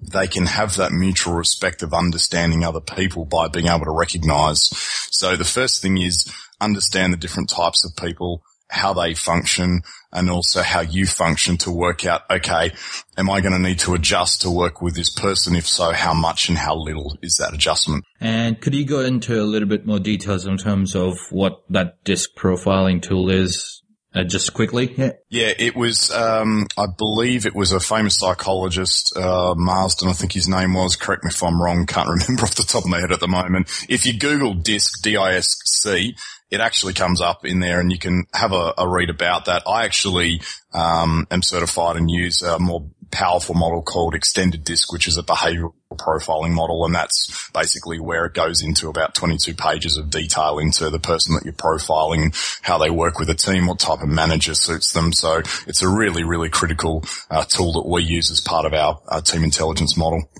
they 0.00 0.26
can 0.26 0.46
have 0.46 0.76
that 0.76 0.92
mutual 0.92 1.34
respect 1.34 1.82
of 1.82 1.94
understanding 1.94 2.64
other 2.64 2.80
people 2.80 3.24
by 3.24 3.48
being 3.48 3.68
able 3.68 3.84
to 3.84 3.90
recognize. 3.90 4.68
So 5.10 5.36
the 5.36 5.44
first 5.44 5.80
thing 5.80 5.98
is 5.98 6.30
understand 6.60 7.12
the 7.12 7.18
different 7.18 7.50
types 7.50 7.84
of 7.84 8.02
people, 8.02 8.42
how 8.70 8.92
they 8.92 9.14
function 9.14 9.82
and 10.16 10.30
also 10.30 10.62
how 10.62 10.80
you 10.80 11.06
function 11.06 11.58
to 11.58 11.70
work 11.70 12.06
out, 12.06 12.22
okay, 12.30 12.72
am 13.16 13.30
I 13.30 13.40
going 13.40 13.52
to 13.52 13.58
need 13.58 13.78
to 13.80 13.94
adjust 13.94 14.42
to 14.42 14.50
work 14.50 14.80
with 14.80 14.94
this 14.94 15.10
person? 15.10 15.54
If 15.54 15.66
so, 15.66 15.92
how 15.92 16.14
much 16.14 16.48
and 16.48 16.58
how 16.58 16.74
little 16.74 17.16
is 17.22 17.36
that 17.36 17.52
adjustment? 17.52 18.04
And 18.20 18.60
could 18.60 18.74
you 18.74 18.86
go 18.86 19.00
into 19.00 19.40
a 19.40 19.44
little 19.44 19.68
bit 19.68 19.86
more 19.86 19.98
details 20.00 20.46
in 20.46 20.56
terms 20.56 20.96
of 20.96 21.18
what 21.30 21.62
that 21.70 22.02
disc 22.02 22.30
profiling 22.36 23.02
tool 23.02 23.30
is? 23.30 23.82
Uh, 24.14 24.24
just 24.24 24.54
quickly. 24.54 24.94
Yeah. 24.96 25.12
Yeah, 25.28 25.52
it 25.58 25.76
was, 25.76 26.10
um, 26.10 26.66
I 26.78 26.86
believe 26.96 27.44
it 27.44 27.54
was 27.54 27.72
a 27.72 27.80
famous 27.80 28.16
psychologist, 28.16 29.14
uh, 29.14 29.52
Marsden, 29.54 30.08
I 30.08 30.14
think 30.14 30.32
his 30.32 30.48
name 30.48 30.72
was. 30.72 30.96
Correct 30.96 31.22
me 31.22 31.28
if 31.28 31.42
I'm 31.42 31.60
wrong. 31.60 31.84
Can't 31.84 32.08
remember 32.26 32.44
off 32.44 32.54
the 32.54 32.62
top 32.62 32.84
of 32.84 32.90
my 32.90 33.00
head 33.00 33.12
at 33.12 33.20
the 33.20 33.28
moment. 33.28 33.68
If 33.90 34.06
you 34.06 34.18
Google 34.18 34.54
DISC, 34.54 35.02
D-I-S-C, 35.02 36.16
it 36.50 36.60
actually 36.60 36.92
comes 36.92 37.20
up 37.20 37.44
in 37.44 37.60
there 37.60 37.80
and 37.80 37.90
you 37.90 37.98
can 37.98 38.24
have 38.32 38.52
a, 38.52 38.72
a 38.78 38.88
read 38.88 39.10
about 39.10 39.46
that. 39.46 39.64
I 39.66 39.84
actually 39.84 40.40
um, 40.72 41.26
am 41.30 41.42
certified 41.42 41.96
and 41.96 42.10
use 42.10 42.42
a 42.42 42.58
more 42.58 42.88
powerful 43.10 43.54
model 43.54 43.82
called 43.82 44.14
extended 44.14 44.62
disc, 44.64 44.92
which 44.92 45.08
is 45.08 45.18
a 45.18 45.22
behavioral 45.22 45.72
profiling 45.92 46.52
model. 46.52 46.84
And 46.84 46.94
that's 46.94 47.50
basically 47.52 47.98
where 47.98 48.26
it 48.26 48.34
goes 48.34 48.62
into 48.62 48.88
about 48.88 49.14
22 49.14 49.54
pages 49.54 49.96
of 49.96 50.10
detail 50.10 50.58
into 50.58 50.90
the 50.90 50.98
person 51.00 51.34
that 51.34 51.44
you're 51.44 51.52
profiling, 51.52 52.34
how 52.62 52.78
they 52.78 52.90
work 52.90 53.18
with 53.18 53.30
a 53.30 53.34
team, 53.34 53.66
what 53.66 53.78
type 53.78 54.02
of 54.02 54.08
manager 54.08 54.54
suits 54.54 54.92
them. 54.92 55.12
So 55.12 55.42
it's 55.66 55.82
a 55.82 55.88
really, 55.88 56.22
really 56.22 56.48
critical 56.48 57.04
uh, 57.30 57.44
tool 57.44 57.72
that 57.74 57.88
we 57.88 58.02
use 58.02 58.30
as 58.30 58.40
part 58.40 58.66
of 58.66 58.72
our, 58.72 59.00
our 59.08 59.20
team 59.20 59.42
intelligence 59.42 59.96
model. 59.96 60.30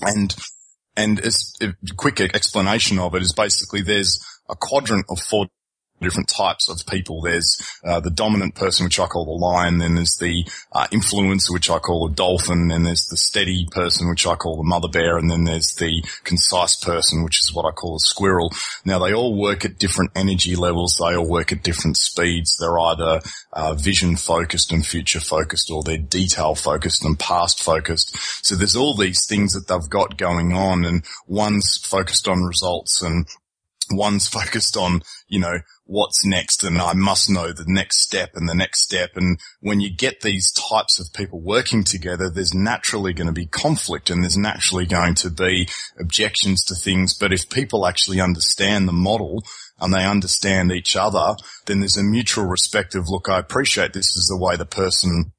And 0.00 0.34
and 0.96 1.18
a 1.60 1.74
quick 1.96 2.20
explanation 2.20 3.00
of 3.00 3.16
it 3.16 3.22
is 3.22 3.32
basically 3.32 3.82
there's 3.82 4.24
a 4.48 4.56
quadrant 4.56 5.06
of 5.08 5.18
four 5.18 5.46
different 6.00 6.28
types 6.28 6.68
of 6.68 6.86
people. 6.86 7.22
There's 7.22 7.56
uh, 7.84 8.00
the 8.00 8.10
dominant 8.10 8.54
person, 8.54 8.84
which 8.84 9.00
I 9.00 9.06
call 9.06 9.24
the 9.24 9.44
lion. 9.44 9.78
Then 9.78 9.94
there's 9.94 10.16
the 10.16 10.46
uh, 10.72 10.86
influencer, 10.88 11.52
which 11.52 11.70
I 11.70 11.78
call 11.78 12.08
the 12.08 12.14
dolphin. 12.14 12.68
Then 12.68 12.82
there's 12.82 13.06
the 13.06 13.16
steady 13.16 13.66
person, 13.70 14.08
which 14.08 14.26
I 14.26 14.34
call 14.34 14.56
the 14.56 14.62
mother 14.62 14.88
bear. 14.88 15.16
And 15.16 15.30
then 15.30 15.44
there's 15.44 15.74
the 15.74 16.04
concise 16.24 16.76
person, 16.76 17.24
which 17.24 17.40
is 17.40 17.54
what 17.54 17.64
I 17.64 17.70
call 17.70 17.96
a 17.96 18.00
squirrel. 18.00 18.52
Now 18.84 18.98
they 18.98 19.14
all 19.14 19.36
work 19.36 19.64
at 19.64 19.78
different 19.78 20.10
energy 20.14 20.56
levels. 20.56 20.98
They 20.98 21.16
all 21.16 21.28
work 21.28 21.52
at 21.52 21.62
different 21.62 21.96
speeds. 21.96 22.56
They're 22.58 22.78
either 22.78 23.20
uh, 23.52 23.74
vision 23.74 24.16
focused 24.16 24.72
and 24.72 24.84
future 24.84 25.20
focused, 25.20 25.70
or 25.70 25.82
they're 25.82 25.96
detail 25.98 26.54
focused 26.54 27.04
and 27.04 27.18
past 27.18 27.62
focused. 27.62 28.16
So 28.44 28.54
there's 28.54 28.76
all 28.76 28.94
these 28.94 29.26
things 29.26 29.54
that 29.54 29.68
they've 29.68 29.90
got 29.90 30.18
going 30.18 30.52
on, 30.52 30.84
and 30.84 31.04
one's 31.26 31.78
focused 31.78 32.28
on 32.28 32.42
results 32.42 33.00
and 33.02 33.26
one's 33.90 34.28
focused 34.38 34.76
on, 34.76 35.02
you 35.28 35.38
know, 35.38 35.58
what's 35.86 36.24
next 36.24 36.64
and 36.64 36.78
I 36.78 36.94
must 36.94 37.28
know 37.28 37.52
the 37.52 37.64
next 37.66 38.00
step 38.00 38.30
and 38.34 38.48
the 38.48 38.54
next 38.54 38.82
step. 38.82 39.16
And 39.16 39.38
when 39.60 39.80
you 39.80 39.94
get 39.94 40.20
these 40.20 40.50
types 40.52 40.98
of 40.98 41.12
people 41.12 41.40
working 41.40 41.84
together, 41.84 42.30
there's 42.30 42.54
naturally 42.54 43.12
going 43.12 43.26
to 43.26 43.32
be 43.32 43.46
conflict 43.46 44.10
and 44.10 44.22
there's 44.22 44.36
naturally 44.36 44.86
going 44.86 45.14
to 45.16 45.30
be 45.30 45.68
objections 45.98 46.64
to 46.64 46.74
things. 46.74 47.14
But 47.14 47.32
if 47.32 47.50
people 47.50 47.86
actually 47.86 48.20
understand 48.20 48.88
the 48.88 48.92
model 48.92 49.42
and 49.78 49.92
they 49.92 50.04
understand 50.04 50.72
each 50.72 50.96
other, 50.96 51.36
then 51.66 51.80
there's 51.80 51.98
a 51.98 52.02
mutual 52.02 52.46
respect 52.46 52.94
of, 52.94 53.08
look, 53.08 53.28
I 53.28 53.38
appreciate 53.38 53.92
this 53.92 54.16
is 54.16 54.26
the 54.28 54.42
way 54.42 54.56
the 54.56 54.64
person 54.64 55.32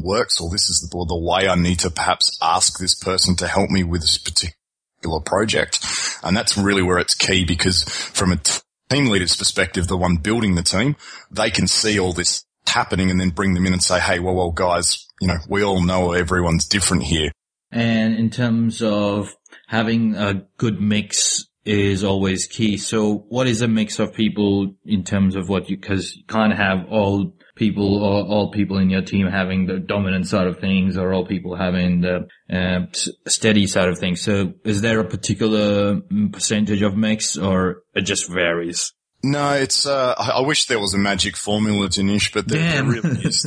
works 0.00 0.40
or 0.40 0.50
this 0.50 0.70
is 0.70 0.80
the, 0.80 1.06
the 1.08 1.18
way 1.18 1.48
I 1.48 1.54
need 1.54 1.80
to 1.80 1.90
perhaps 1.90 2.38
ask 2.40 2.78
this 2.78 2.94
person 2.94 3.36
to 3.36 3.48
help 3.48 3.70
me 3.70 3.82
with 3.82 4.02
this 4.02 4.18
particular 4.18 4.54
project. 5.24 5.84
And 6.22 6.36
that's 6.36 6.56
really 6.56 6.82
where 6.82 6.98
it's 6.98 7.14
key 7.14 7.44
because 7.44 7.82
from 7.84 8.32
a 8.32 8.40
team 8.90 9.06
leader's 9.06 9.36
perspective, 9.36 9.88
the 9.88 9.96
one 9.96 10.16
building 10.16 10.54
the 10.54 10.62
team, 10.62 10.96
they 11.30 11.50
can 11.50 11.66
see 11.66 11.98
all 11.98 12.12
this 12.12 12.44
happening 12.66 13.10
and 13.10 13.20
then 13.20 13.30
bring 13.30 13.54
them 13.54 13.66
in 13.66 13.72
and 13.72 13.82
say, 13.82 14.00
Hey, 14.00 14.18
well, 14.18 14.34
well, 14.34 14.50
guys, 14.50 15.06
you 15.20 15.28
know, 15.28 15.38
we 15.48 15.62
all 15.62 15.82
know 15.82 16.12
everyone's 16.12 16.66
different 16.66 17.04
here. 17.04 17.30
And 17.70 18.14
in 18.14 18.30
terms 18.30 18.82
of 18.82 19.34
having 19.66 20.14
a 20.14 20.46
good 20.58 20.80
mix 20.80 21.46
is 21.64 22.04
always 22.04 22.46
key. 22.46 22.76
So 22.76 23.24
what 23.28 23.46
is 23.46 23.62
a 23.62 23.68
mix 23.68 23.98
of 23.98 24.14
people 24.14 24.74
in 24.84 25.04
terms 25.04 25.36
of 25.36 25.48
what 25.48 25.70
you, 25.70 25.78
cause 25.78 26.14
you 26.16 26.24
can't 26.24 26.54
have 26.54 26.86
all 26.90 27.34
people 27.62 28.02
or 28.02 28.24
all 28.24 28.50
people 28.50 28.78
in 28.78 28.90
your 28.90 29.02
team 29.02 29.28
having 29.28 29.66
the 29.66 29.78
dominant 29.78 30.26
side 30.26 30.48
of 30.48 30.58
things 30.58 30.96
or 30.96 31.12
all 31.12 31.24
people 31.24 31.54
having 31.54 32.00
the 32.00 32.26
uh, 32.52 32.80
steady 33.28 33.68
side 33.68 33.88
of 33.88 33.98
things. 33.98 34.20
So 34.20 34.54
is 34.64 34.80
there 34.80 34.98
a 34.98 35.04
particular 35.04 36.00
percentage 36.32 36.82
of 36.82 36.96
mix 36.96 37.38
or 37.38 37.82
it 37.94 38.00
just 38.00 38.28
varies? 38.28 38.92
No, 39.24 39.52
it's. 39.52 39.86
Uh, 39.86 40.14
I 40.18 40.40
wish 40.40 40.66
there 40.66 40.80
was 40.80 40.94
a 40.94 40.98
magic 40.98 41.36
formula, 41.36 41.88
to 41.88 42.00
Jenish, 42.00 42.34
but 42.34 42.48
there, 42.48 42.82
there 42.82 42.84
really 42.84 43.20
is. 43.22 43.38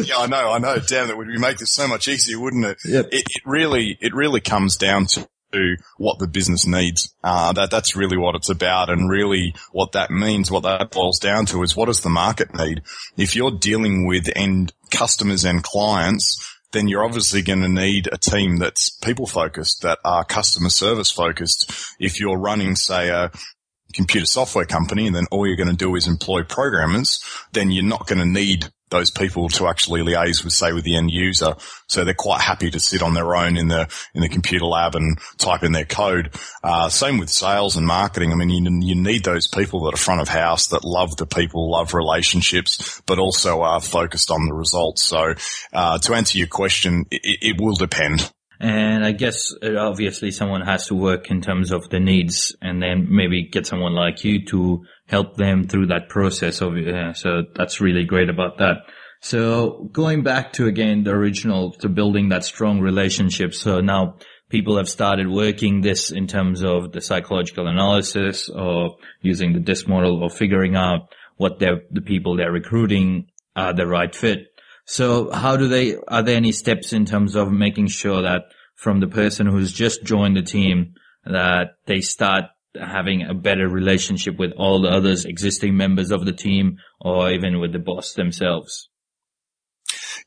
yeah, 0.08 0.16
I 0.16 0.26
know, 0.26 0.50
I 0.50 0.56
know. 0.56 0.78
Damn, 0.78 1.08
that 1.08 1.18
would 1.18 1.28
make 1.28 1.58
this 1.58 1.74
so 1.74 1.86
much 1.86 2.08
easier, 2.08 2.40
wouldn't 2.40 2.64
it? 2.64 2.78
Yep. 2.86 3.08
It, 3.12 3.24
it 3.28 3.42
really, 3.44 3.98
it 4.00 4.14
really 4.14 4.40
comes 4.40 4.78
down 4.78 5.04
to 5.08 5.28
to 5.54 5.76
what 5.96 6.18
the 6.18 6.26
business 6.26 6.66
needs. 6.66 7.14
Uh, 7.22 7.52
that 7.52 7.70
that's 7.70 7.96
really 7.96 8.16
what 8.16 8.34
it's 8.34 8.50
about, 8.50 8.90
and 8.90 9.08
really 9.08 9.54
what 9.72 9.92
that 9.92 10.10
means, 10.10 10.50
what 10.50 10.64
that 10.64 10.90
boils 10.90 11.18
down 11.18 11.46
to, 11.46 11.62
is 11.62 11.76
what 11.76 11.86
does 11.86 12.00
the 12.00 12.10
market 12.10 12.54
need? 12.54 12.82
If 13.16 13.34
you're 13.34 13.58
dealing 13.58 14.06
with 14.06 14.28
end 14.36 14.72
customers 14.90 15.44
and 15.44 15.62
clients, 15.62 16.50
then 16.72 16.88
you're 16.88 17.04
obviously 17.04 17.40
going 17.40 17.62
to 17.62 17.68
need 17.68 18.08
a 18.12 18.18
team 18.18 18.56
that's 18.56 18.90
people 18.90 19.26
focused, 19.26 19.82
that 19.82 19.98
are 20.04 20.24
customer 20.24 20.68
service 20.68 21.10
focused. 21.10 21.72
If 21.98 22.20
you're 22.20 22.38
running, 22.38 22.74
say, 22.74 23.08
a 23.08 23.30
computer 23.94 24.26
software 24.26 24.64
company 24.64 25.06
and 25.06 25.14
then 25.14 25.26
all 25.30 25.46
you're 25.46 25.56
going 25.56 25.70
to 25.70 25.76
do 25.76 25.94
is 25.94 26.06
employ 26.06 26.42
programmers, 26.42 27.24
then 27.52 27.70
you're 27.70 27.84
not 27.84 28.06
going 28.06 28.18
to 28.18 28.26
need 28.26 28.66
those 28.90 29.10
people 29.10 29.48
to 29.48 29.66
actually 29.66 30.02
liaise 30.02 30.44
with, 30.44 30.52
say, 30.52 30.72
with 30.72 30.84
the 30.84 30.96
end 30.96 31.10
user. 31.10 31.56
So 31.88 32.04
they're 32.04 32.14
quite 32.14 32.40
happy 32.40 32.70
to 32.70 32.78
sit 32.78 33.02
on 33.02 33.14
their 33.14 33.34
own 33.34 33.56
in 33.56 33.68
the 33.68 33.88
in 34.14 34.20
the 34.20 34.28
computer 34.28 34.66
lab 34.66 34.94
and 34.94 35.18
type 35.36 35.64
in 35.64 35.72
their 35.72 35.84
code. 35.84 36.34
Uh, 36.62 36.88
same 36.88 37.18
with 37.18 37.28
sales 37.28 37.76
and 37.76 37.86
marketing. 37.86 38.32
I 38.32 38.36
mean, 38.36 38.50
you, 38.50 38.86
you 38.86 38.94
need 38.94 39.24
those 39.24 39.48
people 39.48 39.84
that 39.84 39.94
are 39.94 39.98
front 39.98 40.20
of 40.20 40.28
house 40.28 40.68
that 40.68 40.84
love 40.84 41.16
the 41.16 41.26
people, 41.26 41.70
love 41.70 41.92
relationships, 41.92 43.02
but 43.06 43.18
also 43.18 43.62
are 43.62 43.80
focused 43.80 44.30
on 44.30 44.46
the 44.46 44.54
results. 44.54 45.02
So 45.02 45.34
uh, 45.72 45.98
to 45.98 46.14
answer 46.14 46.38
your 46.38 46.48
question, 46.48 47.06
it, 47.10 47.38
it 47.42 47.60
will 47.60 47.74
depend. 47.74 48.32
And 48.60 49.04
I 49.04 49.12
guess 49.12 49.52
uh, 49.62 49.76
obviously 49.76 50.30
someone 50.30 50.62
has 50.62 50.86
to 50.86 50.94
work 50.94 51.30
in 51.30 51.40
terms 51.40 51.72
of 51.72 51.88
the 51.90 52.00
needs 52.00 52.54
and 52.62 52.82
then 52.82 53.06
maybe 53.10 53.48
get 53.48 53.66
someone 53.66 53.94
like 53.94 54.24
you 54.24 54.44
to 54.46 54.84
help 55.06 55.36
them 55.36 55.66
through 55.66 55.86
that 55.86 56.08
process 56.08 56.60
of, 56.60 56.76
uh, 56.76 57.12
so 57.12 57.42
that's 57.54 57.80
really 57.80 58.04
great 58.04 58.28
about 58.30 58.58
that. 58.58 58.76
So 59.20 59.88
going 59.92 60.22
back 60.22 60.52
to 60.54 60.66
again, 60.66 61.04
the 61.04 61.12
original 61.12 61.72
to 61.80 61.88
building 61.88 62.28
that 62.28 62.44
strong 62.44 62.80
relationship. 62.80 63.54
So 63.54 63.80
now 63.80 64.18
people 64.50 64.76
have 64.76 64.88
started 64.88 65.28
working 65.28 65.80
this 65.80 66.10
in 66.10 66.26
terms 66.26 66.62
of 66.62 66.92
the 66.92 67.00
psychological 67.00 67.66
analysis 67.66 68.48
or 68.48 68.96
using 69.20 69.52
the 69.52 69.60
DISC 69.60 69.88
model 69.88 70.22
or 70.22 70.30
figuring 70.30 70.76
out 70.76 71.08
what 71.36 71.58
the 71.58 71.80
people 72.04 72.36
they're 72.36 72.52
recruiting 72.52 73.28
are 73.56 73.72
the 73.72 73.86
right 73.86 74.14
fit. 74.14 74.53
So 74.86 75.30
how 75.30 75.56
do 75.56 75.68
they, 75.68 75.96
are 76.08 76.22
there 76.22 76.36
any 76.36 76.52
steps 76.52 76.92
in 76.92 77.06
terms 77.06 77.34
of 77.34 77.50
making 77.50 77.88
sure 77.88 78.22
that 78.22 78.44
from 78.74 79.00
the 79.00 79.06
person 79.06 79.46
who's 79.46 79.72
just 79.72 80.04
joined 80.04 80.36
the 80.36 80.42
team 80.42 80.94
that 81.24 81.76
they 81.86 82.00
start 82.00 82.44
having 82.78 83.22
a 83.22 83.34
better 83.34 83.68
relationship 83.68 84.38
with 84.38 84.52
all 84.56 84.82
the 84.82 84.90
others 84.90 85.24
existing 85.24 85.76
members 85.76 86.10
of 86.10 86.24
the 86.24 86.32
team 86.32 86.78
or 87.00 87.30
even 87.30 87.60
with 87.60 87.72
the 87.72 87.78
boss 87.78 88.14
themselves? 88.14 88.90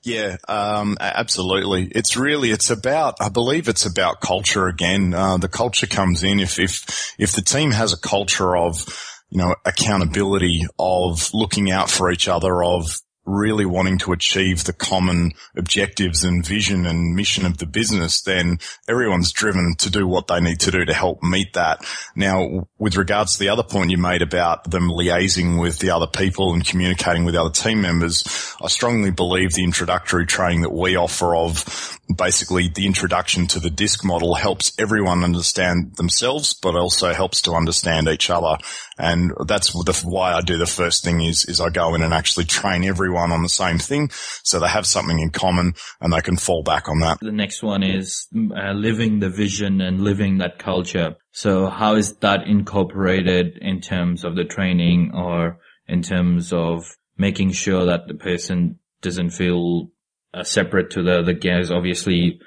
Yeah, 0.03 0.37
um, 0.47 0.97
absolutely. 0.99 1.89
It's 1.91 2.15
really, 2.15 2.51
it's 2.51 2.69
about, 2.69 3.15
I 3.19 3.29
believe 3.29 3.67
it's 3.67 3.85
about 3.85 4.21
culture 4.21 4.67
again. 4.67 5.13
Uh, 5.13 5.37
the 5.37 5.49
culture 5.49 5.87
comes 5.87 6.23
in 6.23 6.39
if, 6.39 6.59
if, 6.59 7.13
if 7.19 7.33
the 7.33 7.41
team 7.41 7.71
has 7.71 7.93
a 7.93 7.99
culture 7.99 8.55
of, 8.55 8.85
you 9.29 9.39
know, 9.39 9.55
accountability, 9.65 10.65
of 10.79 11.29
looking 11.33 11.69
out 11.71 11.89
for 11.89 12.11
each 12.11 12.27
other, 12.27 12.63
of 12.63 12.87
really 13.27 13.65
wanting 13.65 13.98
to 14.00 14.13
achieve 14.13 14.63
the 14.63 14.74
common 14.74 15.34
objectives 15.55 16.24
and 16.24 16.46
vision 16.46 16.86
and 16.86 17.15
mission 17.15 17.46
of 17.46 17.57
the 17.57 17.65
business, 17.65 18.22
then 18.22 18.57
everyone's 18.88 19.31
driven 19.31 19.75
to 19.77 19.91
do 19.91 20.07
what 20.07 20.27
they 20.27 20.39
need 20.39 20.60
to 20.62 20.72
do 20.72 20.86
to 20.86 20.93
help 20.93 21.22
meet 21.22 21.53
that. 21.53 21.86
Now, 22.15 22.67
with 22.79 22.96
regards 22.96 23.34
to 23.34 23.39
the 23.39 23.50
other 23.50 23.63
point 23.63 23.91
you 23.91 23.98
made 23.98 24.22
about 24.22 24.72
them 24.72 24.89
liaising 24.89 25.60
with 25.60 25.79
the 25.79 25.91
other 25.91 26.07
people 26.07 26.53
and 26.53 26.65
communicating 26.65 27.25
with 27.25 27.36
other 27.36 27.51
team 27.51 27.81
members, 27.81 28.24
I 28.62 28.67
strongly 28.69 29.12
believe 29.12 29.53
the 29.53 29.65
introductory 29.65 30.25
training 30.25 30.62
that 30.62 30.74
we 30.74 30.96
offer 30.96 31.36
of 31.36 31.98
basically 32.15 32.69
the 32.69 32.86
introduction 32.86 33.48
to 33.48 33.60
the 33.60 33.69
disc 33.69 34.05
model 34.05 34.36
helps 34.36 34.72
everyone 34.79 35.24
understand 35.24 35.96
themselves, 35.96 36.53
but 36.53 36.75
also 36.75 37.13
helps 37.13 37.41
to 37.41 37.53
understand 37.53 38.07
each 38.07 38.29
other. 38.29 38.57
And 38.98 39.32
that's 39.46 39.72
the, 39.72 40.01
why 40.06 40.34
I 40.34 40.42
do 40.42 40.58
the 40.58 40.66
first 40.66 41.04
thing 41.04 41.22
is, 41.22 41.46
is 41.46 41.62
I 41.62 41.70
go 41.70 41.94
in 41.96 42.01
and 42.01 42.13
actually 42.13 42.46
train 42.46 42.84
everyone 42.84 43.32
on 43.32 43.44
the 43.44 43.50
same 43.50 43.77
thing. 43.77 44.10
So 44.44 44.60
they 44.60 44.68
have 44.68 44.86
something 44.86 45.20
in 45.20 45.30
common 45.30 45.74
and 46.01 46.12
they 46.12 46.22
can 46.22 46.38
fall 46.38 46.63
back 46.63 46.89
on 46.89 47.00
that. 47.00 47.20
The 47.22 47.32
next 47.32 47.62
one 47.62 47.84
is 47.84 48.27
uh, 48.36 48.72
living 48.74 49.20
the 49.20 49.30
vision 49.30 49.82
and 49.82 50.01
living 50.01 50.39
that 50.39 50.58
culture. 50.58 51.16
So 51.32 51.70
how 51.70 51.96
is 51.96 52.16
that 52.18 52.48
incorporated 52.48 53.60
in 53.62 53.82
terms 53.82 54.24
of 54.24 54.36
the 54.36 54.46
training 54.46 55.12
or 55.13 55.60
in 55.88 56.01
terms 56.01 56.51
of 56.51 56.86
making 57.18 57.51
sure 57.51 57.86
that 57.86 58.08
the 58.08 58.16
person 58.16 58.80
doesn't 59.01 59.32
feel 59.32 59.92
uh, 60.34 60.44
separate 60.44 60.92
to 60.92 61.04
the 61.04 61.20
other 61.20 61.34
guys, 61.34 61.72
obviously, 61.72 62.39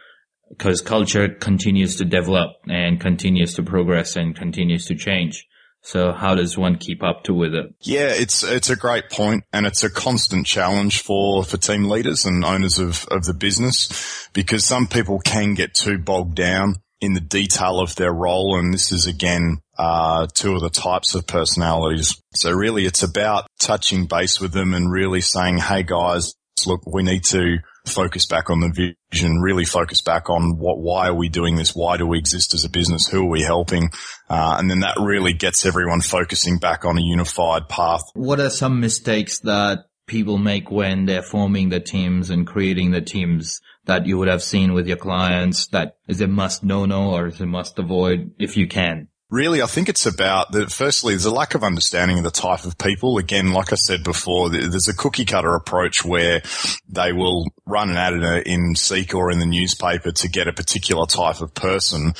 because 0.48 0.80
culture 0.80 1.28
continues 1.28 1.96
to 1.96 2.04
develop 2.04 2.50
and 2.68 3.00
continues 3.00 3.54
to 3.54 3.62
progress 3.62 4.16
and 4.16 4.36
continues 4.36 4.86
to 4.86 4.94
change. 4.94 5.46
So 5.82 6.12
how 6.12 6.34
does 6.34 6.58
one 6.58 6.76
keep 6.76 7.02
up 7.02 7.24
to 7.24 7.34
with 7.34 7.54
it? 7.54 7.74
Yeah, 7.80 8.08
it's 8.08 8.42
it's 8.42 8.70
a 8.70 8.76
great 8.76 9.10
point 9.10 9.44
and 9.52 9.66
it's 9.66 9.82
a 9.82 9.90
constant 9.90 10.46
challenge 10.46 11.02
for, 11.02 11.42
for 11.42 11.56
team 11.56 11.88
leaders 11.88 12.24
and 12.24 12.44
owners 12.44 12.78
of, 12.78 13.06
of 13.10 13.24
the 13.24 13.34
business 13.34 14.28
because 14.32 14.64
some 14.64 14.86
people 14.86 15.20
can 15.20 15.54
get 15.54 15.74
too 15.74 15.98
bogged 15.98 16.34
down 16.34 16.76
in 17.00 17.14
the 17.14 17.20
detail 17.20 17.80
of 17.80 17.94
their 17.96 18.12
role 18.12 18.58
and 18.58 18.74
this 18.74 18.92
is 18.92 19.06
again 19.06 19.62
uh, 19.78 20.26
two 20.34 20.54
of 20.54 20.60
the 20.60 20.68
types 20.68 21.14
of 21.14 21.26
personalities. 21.26 22.20
So 22.34 22.52
really 22.52 22.84
it's 22.84 23.02
about 23.02 23.46
touching 23.58 24.06
base 24.06 24.38
with 24.38 24.52
them 24.52 24.74
and 24.74 24.92
really 24.92 25.22
saying, 25.22 25.58
hey 25.58 25.82
guys, 25.82 26.34
look, 26.66 26.82
we 26.86 27.02
need 27.02 27.24
to 27.24 27.58
focus 27.86 28.26
back 28.26 28.50
on 28.50 28.60
the 28.60 28.94
vision, 29.12 29.40
really 29.40 29.64
focus 29.64 30.00
back 30.00 30.30
on 30.30 30.58
what, 30.58 30.78
why 30.78 31.08
are 31.08 31.14
we 31.14 31.28
doing 31.28 31.56
this? 31.56 31.74
Why 31.74 31.96
do 31.96 32.06
we 32.06 32.18
exist 32.18 32.54
as 32.54 32.64
a 32.64 32.68
business? 32.68 33.08
Who 33.08 33.22
are 33.22 33.30
we 33.30 33.42
helping? 33.42 33.90
Uh, 34.28 34.56
and 34.58 34.70
then 34.70 34.80
that 34.80 34.96
really 35.00 35.32
gets 35.32 35.64
everyone 35.66 36.00
focusing 36.00 36.58
back 36.58 36.84
on 36.84 36.98
a 36.98 37.02
unified 37.02 37.68
path. 37.68 38.02
What 38.14 38.40
are 38.40 38.50
some 38.50 38.80
mistakes 38.80 39.40
that 39.40 39.86
people 40.06 40.38
make 40.38 40.70
when 40.70 41.06
they're 41.06 41.22
forming 41.22 41.68
the 41.68 41.80
teams 41.80 42.30
and 42.30 42.46
creating 42.46 42.90
the 42.90 43.00
teams 43.00 43.60
that 43.84 44.06
you 44.06 44.18
would 44.18 44.28
have 44.28 44.42
seen 44.42 44.72
with 44.72 44.86
your 44.86 44.96
clients 44.96 45.68
that 45.68 45.96
is 46.08 46.20
a 46.20 46.26
must 46.26 46.64
no 46.64 46.84
no 46.84 47.14
or 47.14 47.28
is 47.28 47.40
a 47.40 47.46
must 47.46 47.78
avoid 47.78 48.32
if 48.38 48.56
you 48.56 48.66
can? 48.66 49.08
Really, 49.30 49.62
I 49.62 49.66
think 49.66 49.88
it's 49.88 50.06
about 50.06 50.50
that. 50.52 50.72
Firstly, 50.72 51.14
there's 51.14 51.24
a 51.24 51.30
lack 51.30 51.54
of 51.54 51.62
understanding 51.62 52.18
of 52.18 52.24
the 52.24 52.32
type 52.32 52.64
of 52.64 52.76
people. 52.76 53.16
Again, 53.16 53.52
like 53.52 53.72
I 53.72 53.76
said 53.76 54.02
before, 54.02 54.50
there's 54.50 54.88
a 54.88 54.96
cookie 54.96 55.24
cutter 55.24 55.54
approach 55.54 56.04
where 56.04 56.42
they 56.88 57.12
will 57.12 57.46
run 57.64 57.90
an 57.90 57.96
ad 57.96 58.46
in 58.46 58.74
Seek 58.74 59.14
or 59.14 59.30
in 59.30 59.38
the 59.38 59.46
newspaper 59.46 60.10
to 60.10 60.28
get 60.28 60.48
a 60.48 60.52
particular 60.52 61.06
type 61.06 61.40
of 61.40 61.54
person, 61.54 62.14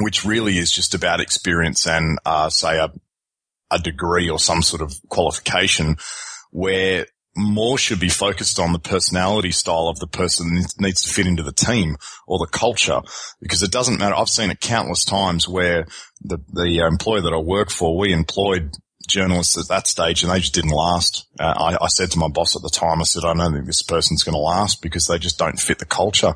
which 0.00 0.24
really 0.24 0.58
is 0.58 0.72
just 0.72 0.92
about 0.92 1.20
experience 1.20 1.86
and, 1.86 2.18
uh, 2.26 2.50
say 2.50 2.78
a, 2.78 2.92
a 3.70 3.78
degree 3.78 4.28
or 4.28 4.40
some 4.40 4.62
sort 4.62 4.82
of 4.82 4.92
qualification 5.08 5.98
where 6.50 7.06
more 7.38 7.78
should 7.78 8.00
be 8.00 8.08
focused 8.08 8.58
on 8.58 8.72
the 8.72 8.78
personality 8.78 9.52
style 9.52 9.88
of 9.88 9.98
the 9.98 10.06
person 10.06 10.64
needs 10.78 11.02
to 11.02 11.12
fit 11.12 11.26
into 11.26 11.42
the 11.42 11.52
team 11.52 11.96
or 12.26 12.38
the 12.38 12.50
culture 12.50 13.00
because 13.40 13.62
it 13.62 13.70
doesn't 13.70 13.98
matter. 13.98 14.14
I've 14.14 14.28
seen 14.28 14.50
it 14.50 14.60
countless 14.60 15.04
times 15.04 15.48
where 15.48 15.86
the, 16.20 16.38
the 16.52 16.84
employer 16.86 17.20
that 17.20 17.32
I 17.32 17.38
work 17.38 17.70
for, 17.70 17.96
we 17.96 18.12
employed 18.12 18.74
journalists 19.06 19.56
at 19.56 19.68
that 19.68 19.86
stage 19.86 20.22
and 20.22 20.30
they 20.30 20.40
just 20.40 20.54
didn't 20.54 20.70
last. 20.70 21.26
Uh, 21.38 21.54
I, 21.56 21.84
I, 21.84 21.88
said 21.88 22.10
to 22.10 22.18
my 22.18 22.28
boss 22.28 22.54
at 22.56 22.62
the 22.62 22.68
time, 22.68 23.00
I 23.00 23.04
said, 23.04 23.24
I 23.24 23.32
don't 23.32 23.54
think 23.54 23.66
this 23.66 23.82
person's 23.82 24.22
going 24.22 24.34
to 24.34 24.38
last 24.38 24.82
because 24.82 25.06
they 25.06 25.18
just 25.18 25.38
don't 25.38 25.58
fit 25.58 25.78
the 25.78 25.86
culture. 25.86 26.34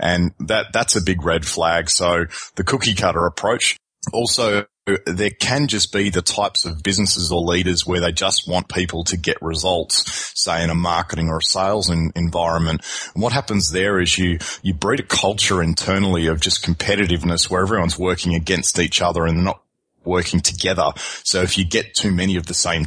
And 0.00 0.32
that, 0.40 0.66
that's 0.72 0.94
a 0.94 1.02
big 1.02 1.24
red 1.24 1.44
flag. 1.44 1.90
So 1.90 2.26
the 2.54 2.64
cookie 2.64 2.94
cutter 2.94 3.26
approach 3.26 3.76
also 4.12 4.66
there 5.06 5.30
can 5.30 5.66
just 5.66 5.92
be 5.92 6.10
the 6.10 6.20
types 6.20 6.66
of 6.66 6.82
businesses 6.82 7.32
or 7.32 7.40
leaders 7.40 7.86
where 7.86 8.00
they 8.00 8.12
just 8.12 8.46
want 8.46 8.68
people 8.68 9.02
to 9.04 9.16
get 9.16 9.40
results, 9.40 10.32
say 10.38 10.62
in 10.62 10.68
a 10.68 10.74
marketing 10.74 11.28
or 11.28 11.38
a 11.38 11.42
sales 11.42 11.88
in, 11.88 12.12
environment. 12.14 12.82
And 13.14 13.22
what 13.22 13.32
happens 13.32 13.70
there 13.70 13.98
is 13.98 14.18
you, 14.18 14.38
you 14.62 14.74
breed 14.74 15.00
a 15.00 15.04
culture 15.04 15.62
internally 15.62 16.26
of 16.26 16.40
just 16.40 16.64
competitiveness 16.64 17.48
where 17.48 17.62
everyone's 17.62 17.98
working 17.98 18.34
against 18.34 18.78
each 18.78 19.00
other 19.00 19.24
and 19.24 19.44
not 19.44 19.62
working 20.04 20.40
together. 20.40 20.92
So 21.22 21.40
if 21.40 21.56
you 21.56 21.64
get 21.64 21.94
too 21.94 22.12
many 22.12 22.36
of 22.36 22.46
the 22.46 22.54
same 22.54 22.84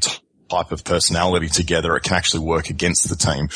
type 0.50 0.72
of 0.72 0.84
personality 0.84 1.48
together, 1.48 1.96
it 1.96 2.04
can 2.04 2.14
actually 2.14 2.46
work 2.46 2.70
against 2.70 3.10
the 3.10 3.16
team. 3.16 3.50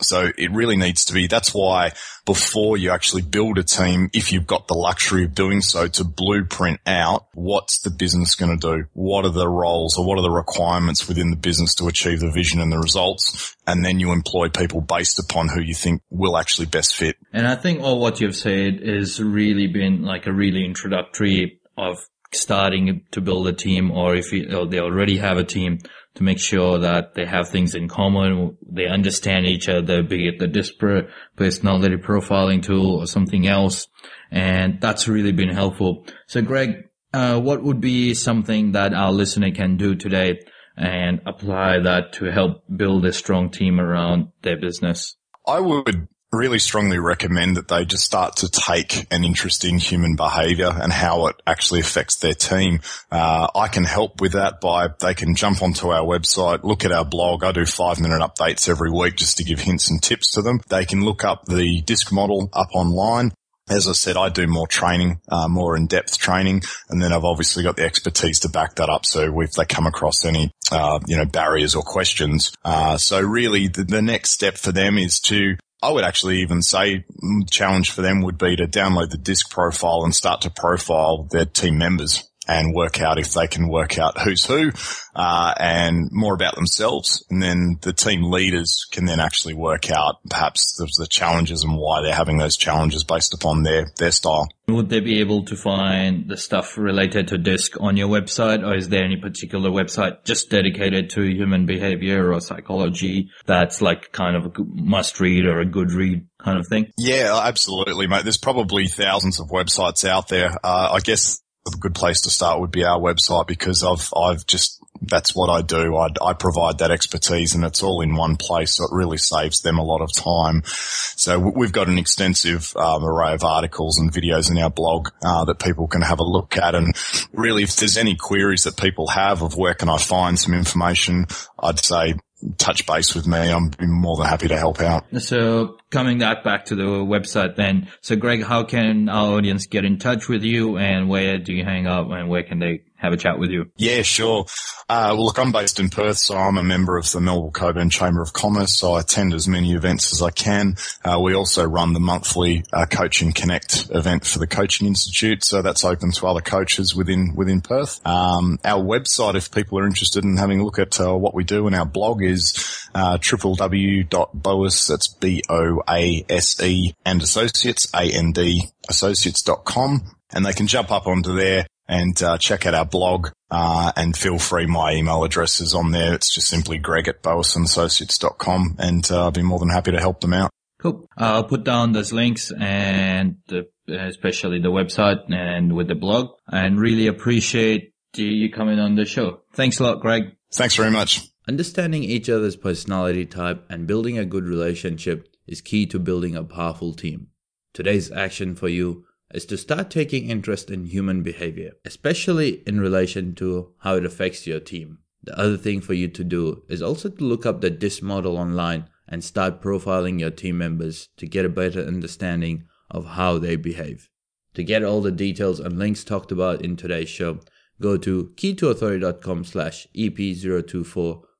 So 0.00 0.30
it 0.36 0.52
really 0.52 0.76
needs 0.76 1.04
to 1.06 1.12
be, 1.12 1.26
that's 1.26 1.54
why 1.54 1.92
before 2.24 2.76
you 2.76 2.90
actually 2.90 3.22
build 3.22 3.58
a 3.58 3.62
team, 3.62 4.10
if 4.12 4.32
you've 4.32 4.46
got 4.46 4.68
the 4.68 4.74
luxury 4.74 5.24
of 5.24 5.34
doing 5.34 5.60
so 5.60 5.88
to 5.88 6.04
blueprint 6.04 6.80
out 6.86 7.26
what's 7.34 7.80
the 7.80 7.90
business 7.90 8.34
going 8.34 8.58
to 8.58 8.76
do? 8.76 8.84
What 8.92 9.24
are 9.24 9.30
the 9.30 9.48
roles 9.48 9.98
or 9.98 10.06
what 10.06 10.18
are 10.18 10.22
the 10.22 10.30
requirements 10.30 11.08
within 11.08 11.30
the 11.30 11.36
business 11.36 11.74
to 11.76 11.88
achieve 11.88 12.20
the 12.20 12.30
vision 12.30 12.60
and 12.60 12.70
the 12.70 12.78
results? 12.78 13.56
And 13.66 13.84
then 13.84 13.98
you 13.98 14.12
employ 14.12 14.48
people 14.48 14.80
based 14.80 15.18
upon 15.18 15.48
who 15.48 15.60
you 15.60 15.74
think 15.74 16.02
will 16.10 16.36
actually 16.36 16.66
best 16.66 16.96
fit. 16.96 17.16
And 17.32 17.46
I 17.46 17.56
think 17.56 17.80
all 17.80 17.98
what 17.98 18.20
you've 18.20 18.36
said 18.36 18.80
is 18.82 19.22
really 19.22 19.66
been 19.66 20.02
like 20.02 20.26
a 20.26 20.32
really 20.32 20.64
introductory 20.64 21.60
of 21.76 21.98
starting 22.32 23.02
to 23.12 23.20
build 23.20 23.48
a 23.48 23.52
team 23.52 23.90
or 23.90 24.14
if 24.14 24.32
you, 24.32 24.54
or 24.54 24.66
they 24.66 24.80
already 24.80 25.16
have 25.16 25.38
a 25.38 25.44
team 25.44 25.78
to 26.18 26.24
make 26.24 26.40
sure 26.40 26.78
that 26.78 27.14
they 27.14 27.24
have 27.24 27.48
things 27.48 27.76
in 27.76 27.88
common, 27.88 28.56
they 28.68 28.86
understand 28.86 29.46
each 29.46 29.68
other, 29.68 30.02
be 30.02 30.26
it 30.26 30.40
the 30.40 30.48
disparate 30.48 31.08
personality 31.36 31.96
profiling 31.96 32.60
tool 32.60 32.96
or 32.96 33.06
something 33.06 33.46
else. 33.46 33.86
And 34.30 34.80
that's 34.80 35.06
really 35.06 35.30
been 35.30 35.48
helpful. 35.48 36.06
So 36.26 36.42
Greg, 36.42 36.88
uh, 37.14 37.40
what 37.40 37.62
would 37.62 37.80
be 37.80 38.14
something 38.14 38.72
that 38.72 38.94
our 38.94 39.12
listener 39.12 39.52
can 39.52 39.76
do 39.76 39.94
today 39.94 40.40
and 40.76 41.20
apply 41.24 41.78
that 41.84 42.14
to 42.14 42.24
help 42.26 42.64
build 42.76 43.06
a 43.06 43.12
strong 43.12 43.50
team 43.50 43.78
around 43.78 44.32
their 44.42 44.60
business? 44.60 45.16
I 45.46 45.60
would 45.60 46.08
really 46.32 46.58
strongly 46.58 46.98
recommend 46.98 47.56
that 47.56 47.68
they 47.68 47.84
just 47.84 48.04
start 48.04 48.36
to 48.36 48.48
take 48.50 49.06
an 49.10 49.24
interest 49.24 49.64
in 49.64 49.78
human 49.78 50.14
behavior 50.14 50.70
and 50.70 50.92
how 50.92 51.26
it 51.28 51.36
actually 51.46 51.80
affects 51.80 52.16
their 52.16 52.34
team. 52.34 52.80
Uh, 53.10 53.48
I 53.54 53.68
can 53.68 53.84
help 53.84 54.20
with 54.20 54.32
that 54.32 54.60
by 54.60 54.88
they 55.00 55.14
can 55.14 55.34
jump 55.34 55.62
onto 55.62 55.88
our 55.88 56.04
website, 56.04 56.64
look 56.64 56.84
at 56.84 56.92
our 56.92 57.04
blog. 57.04 57.44
I 57.44 57.52
do 57.52 57.64
five 57.64 58.00
minute 58.00 58.20
updates 58.20 58.68
every 58.68 58.90
week 58.90 59.16
just 59.16 59.38
to 59.38 59.44
give 59.44 59.60
hints 59.60 59.90
and 59.90 60.02
tips 60.02 60.32
to 60.32 60.42
them. 60.42 60.60
They 60.68 60.84
can 60.84 61.02
look 61.02 61.24
up 61.24 61.46
the 61.46 61.80
disc 61.82 62.12
model 62.12 62.50
up 62.52 62.68
online. 62.74 63.32
As 63.70 63.86
I 63.86 63.92
said, 63.92 64.16
I 64.16 64.30
do 64.30 64.46
more 64.46 64.66
training, 64.66 65.20
uh, 65.28 65.46
more 65.46 65.76
in-depth 65.76 66.16
training, 66.16 66.62
and 66.88 67.02
then 67.02 67.12
I've 67.12 67.24
obviously 67.24 67.62
got 67.62 67.76
the 67.76 67.84
expertise 67.84 68.40
to 68.40 68.48
back 68.48 68.76
that 68.76 68.88
up. 68.88 69.04
So 69.04 69.40
if 69.42 69.52
they 69.52 69.66
come 69.66 69.86
across 69.86 70.24
any, 70.24 70.50
uh, 70.72 71.00
you 71.06 71.18
know, 71.18 71.26
barriers 71.26 71.74
or 71.74 71.82
questions, 71.82 72.50
uh, 72.64 72.96
so 72.96 73.20
really 73.20 73.68
the, 73.68 73.84
the, 73.84 74.00
next 74.00 74.30
step 74.30 74.56
for 74.56 74.72
them 74.72 74.96
is 74.96 75.20
to 75.20 75.56
I 75.82 75.90
would 75.90 76.04
actually 76.04 76.40
even 76.40 76.62
say 76.62 77.04
challenge 77.50 77.92
for 77.92 78.02
them 78.02 78.22
would 78.22 78.38
be 78.38 78.56
to 78.56 78.66
download 78.66 79.10
the 79.10 79.18
disc 79.18 79.50
profile 79.50 80.02
and 80.04 80.14
start 80.14 80.40
to 80.42 80.50
profile 80.50 81.24
their 81.30 81.44
team 81.44 81.78
members 81.78 82.27
and 82.48 82.74
work 82.74 83.00
out 83.00 83.18
if 83.18 83.34
they 83.34 83.46
can 83.46 83.68
work 83.68 83.98
out 83.98 84.20
who's 84.20 84.44
who, 84.46 84.72
uh, 85.14 85.54
and 85.58 86.08
more 86.10 86.34
about 86.34 86.54
themselves. 86.54 87.24
And 87.30 87.42
then 87.42 87.78
the 87.82 87.92
team 87.92 88.22
leaders 88.22 88.86
can 88.90 89.04
then 89.04 89.20
actually 89.20 89.54
work 89.54 89.90
out 89.90 90.16
perhaps 90.28 90.76
the, 90.76 90.90
the 90.98 91.06
challenges 91.06 91.62
and 91.62 91.76
why 91.76 92.00
they're 92.00 92.14
having 92.14 92.38
those 92.38 92.56
challenges 92.56 93.04
based 93.04 93.34
upon 93.34 93.62
their, 93.62 93.86
their 93.98 94.10
style. 94.10 94.48
Would 94.68 94.88
they 94.90 95.00
be 95.00 95.20
able 95.20 95.44
to 95.46 95.56
find 95.56 96.28
the 96.28 96.36
stuff 96.36 96.76
related 96.76 97.28
to 97.28 97.38
DISC 97.38 97.80
on 97.80 97.96
your 97.96 98.08
website 98.08 98.66
or 98.66 98.74
is 98.74 98.88
there 98.88 99.04
any 99.04 99.16
particular 99.16 99.70
website 99.70 100.24
just 100.24 100.50
dedicated 100.50 101.10
to 101.10 101.22
human 101.22 101.64
behavior 101.66 102.32
or 102.32 102.40
psychology 102.40 103.30
that's 103.46 103.80
like 103.80 104.12
kind 104.12 104.36
of 104.36 104.46
a 104.46 104.50
must 104.74 105.20
read 105.20 105.46
or 105.46 105.60
a 105.60 105.66
good 105.66 105.92
read 105.92 106.26
kind 106.38 106.58
of 106.58 106.66
thing? 106.66 106.90
Yeah, 106.98 107.40
absolutely, 107.42 108.06
mate. 108.06 108.24
There's 108.24 108.38
probably 108.38 108.88
thousands 108.88 109.40
of 109.40 109.48
websites 109.48 110.06
out 110.06 110.28
there. 110.28 110.50
Uh, 110.62 110.90
I 110.92 111.00
guess 111.00 111.40
a 111.74 111.78
good 111.78 111.94
place 111.94 112.22
to 112.22 112.30
start 112.30 112.60
would 112.60 112.70
be 112.70 112.84
our 112.84 112.98
website 112.98 113.46
because 113.46 113.82
I've 113.84 114.12
I've 114.16 114.46
just 114.46 114.78
that's 115.00 115.34
what 115.34 115.48
I 115.48 115.62
do. 115.62 115.96
I, 115.96 116.08
I, 116.22 116.32
provide 116.32 116.78
that 116.78 116.90
expertise 116.90 117.54
and 117.54 117.64
it's 117.64 117.82
all 117.82 118.00
in 118.00 118.16
one 118.16 118.36
place. 118.36 118.74
So 118.74 118.84
it 118.84 118.90
really 118.92 119.18
saves 119.18 119.60
them 119.60 119.78
a 119.78 119.84
lot 119.84 120.00
of 120.00 120.12
time. 120.12 120.62
So 120.64 121.38
we've 121.38 121.72
got 121.72 121.88
an 121.88 121.98
extensive 121.98 122.74
um, 122.76 123.04
array 123.04 123.34
of 123.34 123.44
articles 123.44 123.98
and 123.98 124.12
videos 124.12 124.50
in 124.50 124.58
our 124.58 124.70
blog 124.70 125.08
uh, 125.22 125.44
that 125.44 125.60
people 125.60 125.86
can 125.86 126.02
have 126.02 126.20
a 126.20 126.24
look 126.24 126.56
at. 126.56 126.74
And 126.74 126.94
really, 127.32 127.62
if 127.62 127.76
there's 127.76 127.96
any 127.96 128.16
queries 128.16 128.64
that 128.64 128.76
people 128.76 129.08
have 129.08 129.42
of 129.42 129.56
where 129.56 129.74
can 129.74 129.88
I 129.88 129.98
find 129.98 130.38
some 130.38 130.54
information, 130.54 131.26
I'd 131.58 131.78
say 131.78 132.14
touch 132.56 132.86
base 132.86 133.14
with 133.14 133.26
me. 133.26 133.38
I'm 133.38 133.70
more 133.80 134.16
than 134.16 134.26
happy 134.26 134.48
to 134.48 134.56
help 134.56 134.80
out. 134.80 135.04
So 135.18 135.78
coming 135.90 136.18
back 136.18 136.44
back 136.44 136.66
to 136.66 136.76
the 136.76 136.84
website 136.84 137.56
then. 137.56 137.88
So 138.00 138.16
Greg, 138.16 138.42
how 138.42 138.64
can 138.64 139.08
our 139.08 139.34
audience 139.34 139.66
get 139.66 139.84
in 139.84 139.98
touch 139.98 140.28
with 140.28 140.42
you 140.42 140.76
and 140.78 141.08
where 141.08 141.38
do 141.38 141.52
you 141.52 141.64
hang 141.64 141.86
out 141.86 142.10
and 142.10 142.28
where 142.28 142.42
can 142.42 142.58
they 142.58 142.82
have 142.98 143.12
a 143.12 143.16
chat 143.16 143.38
with 143.38 143.50
you? 143.50 143.70
Yeah, 143.76 144.02
sure. 144.02 144.46
Uh, 144.88 145.14
well, 145.14 145.26
look, 145.26 145.38
I'm 145.38 145.52
based 145.52 145.78
in 145.78 145.88
Perth, 145.88 146.18
so 146.18 146.36
I'm 146.36 146.58
a 146.58 146.64
member 146.64 146.96
of 146.96 147.10
the 147.10 147.20
Melville 147.20 147.52
Cockburn 147.52 147.90
Chamber 147.90 148.22
of 148.22 148.32
Commerce. 148.32 148.76
So 148.76 148.94
I 148.94 149.00
attend 149.00 149.34
as 149.34 149.46
many 149.46 149.72
events 149.72 150.12
as 150.12 150.20
I 150.20 150.30
can. 150.30 150.76
Uh, 151.04 151.20
we 151.22 151.34
also 151.34 151.64
run 151.64 151.92
the 151.92 152.00
monthly 152.00 152.64
uh, 152.72 152.86
Coaching 152.86 153.32
Connect 153.32 153.88
event 153.90 154.26
for 154.26 154.40
the 154.40 154.46
Coaching 154.48 154.86
Institute, 154.88 155.44
so 155.44 155.62
that's 155.62 155.84
open 155.84 156.10
to 156.12 156.26
other 156.26 156.40
coaches 156.40 156.94
within 156.94 157.34
within 157.36 157.60
Perth. 157.60 158.04
Um, 158.06 158.58
our 158.64 158.82
website, 158.82 159.36
if 159.36 159.52
people 159.52 159.78
are 159.78 159.86
interested 159.86 160.24
in 160.24 160.36
having 160.36 160.60
a 160.60 160.64
look 160.64 160.78
at 160.78 161.00
uh, 161.00 161.14
what 161.14 161.34
we 161.34 161.44
do, 161.44 161.66
and 161.66 161.76
our 161.76 161.86
blog 161.86 162.22
is 162.22 162.88
uh, 162.94 163.18
www.boase. 163.18 164.86
That's 164.88 165.08
B 165.08 165.42
O 165.48 165.82
A 165.88 166.24
S 166.28 166.60
E 166.60 166.94
and 167.04 167.22
Associates 167.22 167.88
A 167.94 168.10
N 168.10 168.32
D 168.32 168.64
Associates.com, 168.88 170.16
and 170.32 170.44
they 170.44 170.52
can 170.52 170.66
jump 170.66 170.90
up 170.90 171.06
onto 171.06 171.36
there 171.36 171.66
and 171.88 172.22
uh, 172.22 172.38
check 172.38 172.66
out 172.66 172.74
our 172.74 172.84
blog. 172.84 173.28
Uh, 173.50 173.92
and 173.96 174.16
feel 174.16 174.38
free, 174.38 174.66
my 174.66 174.92
email 174.92 175.24
address 175.24 175.60
is 175.60 175.74
on 175.74 175.90
there. 175.90 176.14
It's 176.14 176.32
just 176.32 176.48
simply 176.48 176.78
greg 176.78 177.08
at 177.08 177.22
boaseandassociates.com 177.22 178.76
and 178.78 179.10
uh, 179.10 179.24
I'll 179.24 179.30
be 179.30 179.42
more 179.42 179.58
than 179.58 179.70
happy 179.70 179.92
to 179.92 180.00
help 180.00 180.20
them 180.20 180.34
out. 180.34 180.50
Cool. 180.80 181.08
I'll 181.16 181.44
put 181.44 181.64
down 181.64 181.92
those 181.92 182.12
links 182.12 182.52
and 182.52 183.38
the, 183.48 183.68
especially 183.88 184.60
the 184.60 184.70
website 184.70 185.32
and 185.32 185.74
with 185.74 185.88
the 185.88 185.94
blog 185.94 186.30
and 186.46 186.78
really 186.78 187.06
appreciate 187.06 187.94
you 188.16 188.50
coming 188.50 188.78
on 188.78 188.94
the 188.94 189.04
show. 189.04 189.40
Thanks 189.54 189.80
a 189.80 189.84
lot, 189.84 190.00
Greg. 190.00 190.36
Thanks 190.52 190.76
very 190.76 190.90
much. 190.90 191.22
Understanding 191.48 192.04
each 192.04 192.28
other's 192.28 192.56
personality 192.56 193.24
type 193.24 193.64
and 193.70 193.86
building 193.86 194.18
a 194.18 194.24
good 194.24 194.44
relationship 194.44 195.26
is 195.46 195.60
key 195.60 195.86
to 195.86 195.98
building 195.98 196.36
a 196.36 196.44
powerful 196.44 196.92
team. 196.92 197.28
Today's 197.72 198.12
action 198.12 198.54
for 198.54 198.68
you 198.68 199.04
is 199.32 199.44
to 199.46 199.58
start 199.58 199.90
taking 199.90 200.30
interest 200.30 200.70
in 200.70 200.86
human 200.86 201.22
behavior, 201.22 201.72
especially 201.84 202.62
in 202.66 202.80
relation 202.80 203.34
to 203.34 203.72
how 203.78 203.96
it 203.96 204.04
affects 204.04 204.46
your 204.46 204.60
team. 204.60 204.98
The 205.22 205.38
other 205.38 205.56
thing 205.56 205.80
for 205.80 205.94
you 205.94 206.08
to 206.08 206.24
do 206.24 206.62
is 206.68 206.80
also 206.80 207.10
to 207.10 207.24
look 207.24 207.44
up 207.44 207.60
the 207.60 207.70
DISC 207.70 208.02
model 208.02 208.38
online 208.38 208.88
and 209.06 209.22
start 209.22 209.60
profiling 209.60 210.20
your 210.20 210.30
team 210.30 210.58
members 210.58 211.08
to 211.16 211.26
get 211.26 211.44
a 211.44 211.50
better 211.50 211.80
understanding 211.80 212.64
of 212.90 213.04
how 213.04 213.38
they 213.38 213.56
behave. 213.56 214.08
To 214.54 214.64
get 214.64 214.82
all 214.82 215.02
the 215.02 215.12
details 215.12 215.60
and 215.60 215.78
links 215.78 216.04
talked 216.04 216.32
about 216.32 216.62
in 216.62 216.76
today's 216.76 217.08
show, 217.08 217.40
go 217.80 217.96
to 217.98 218.32
keytoauthority.com 218.36 219.44
slash 219.44 219.86
EP024 219.94 220.84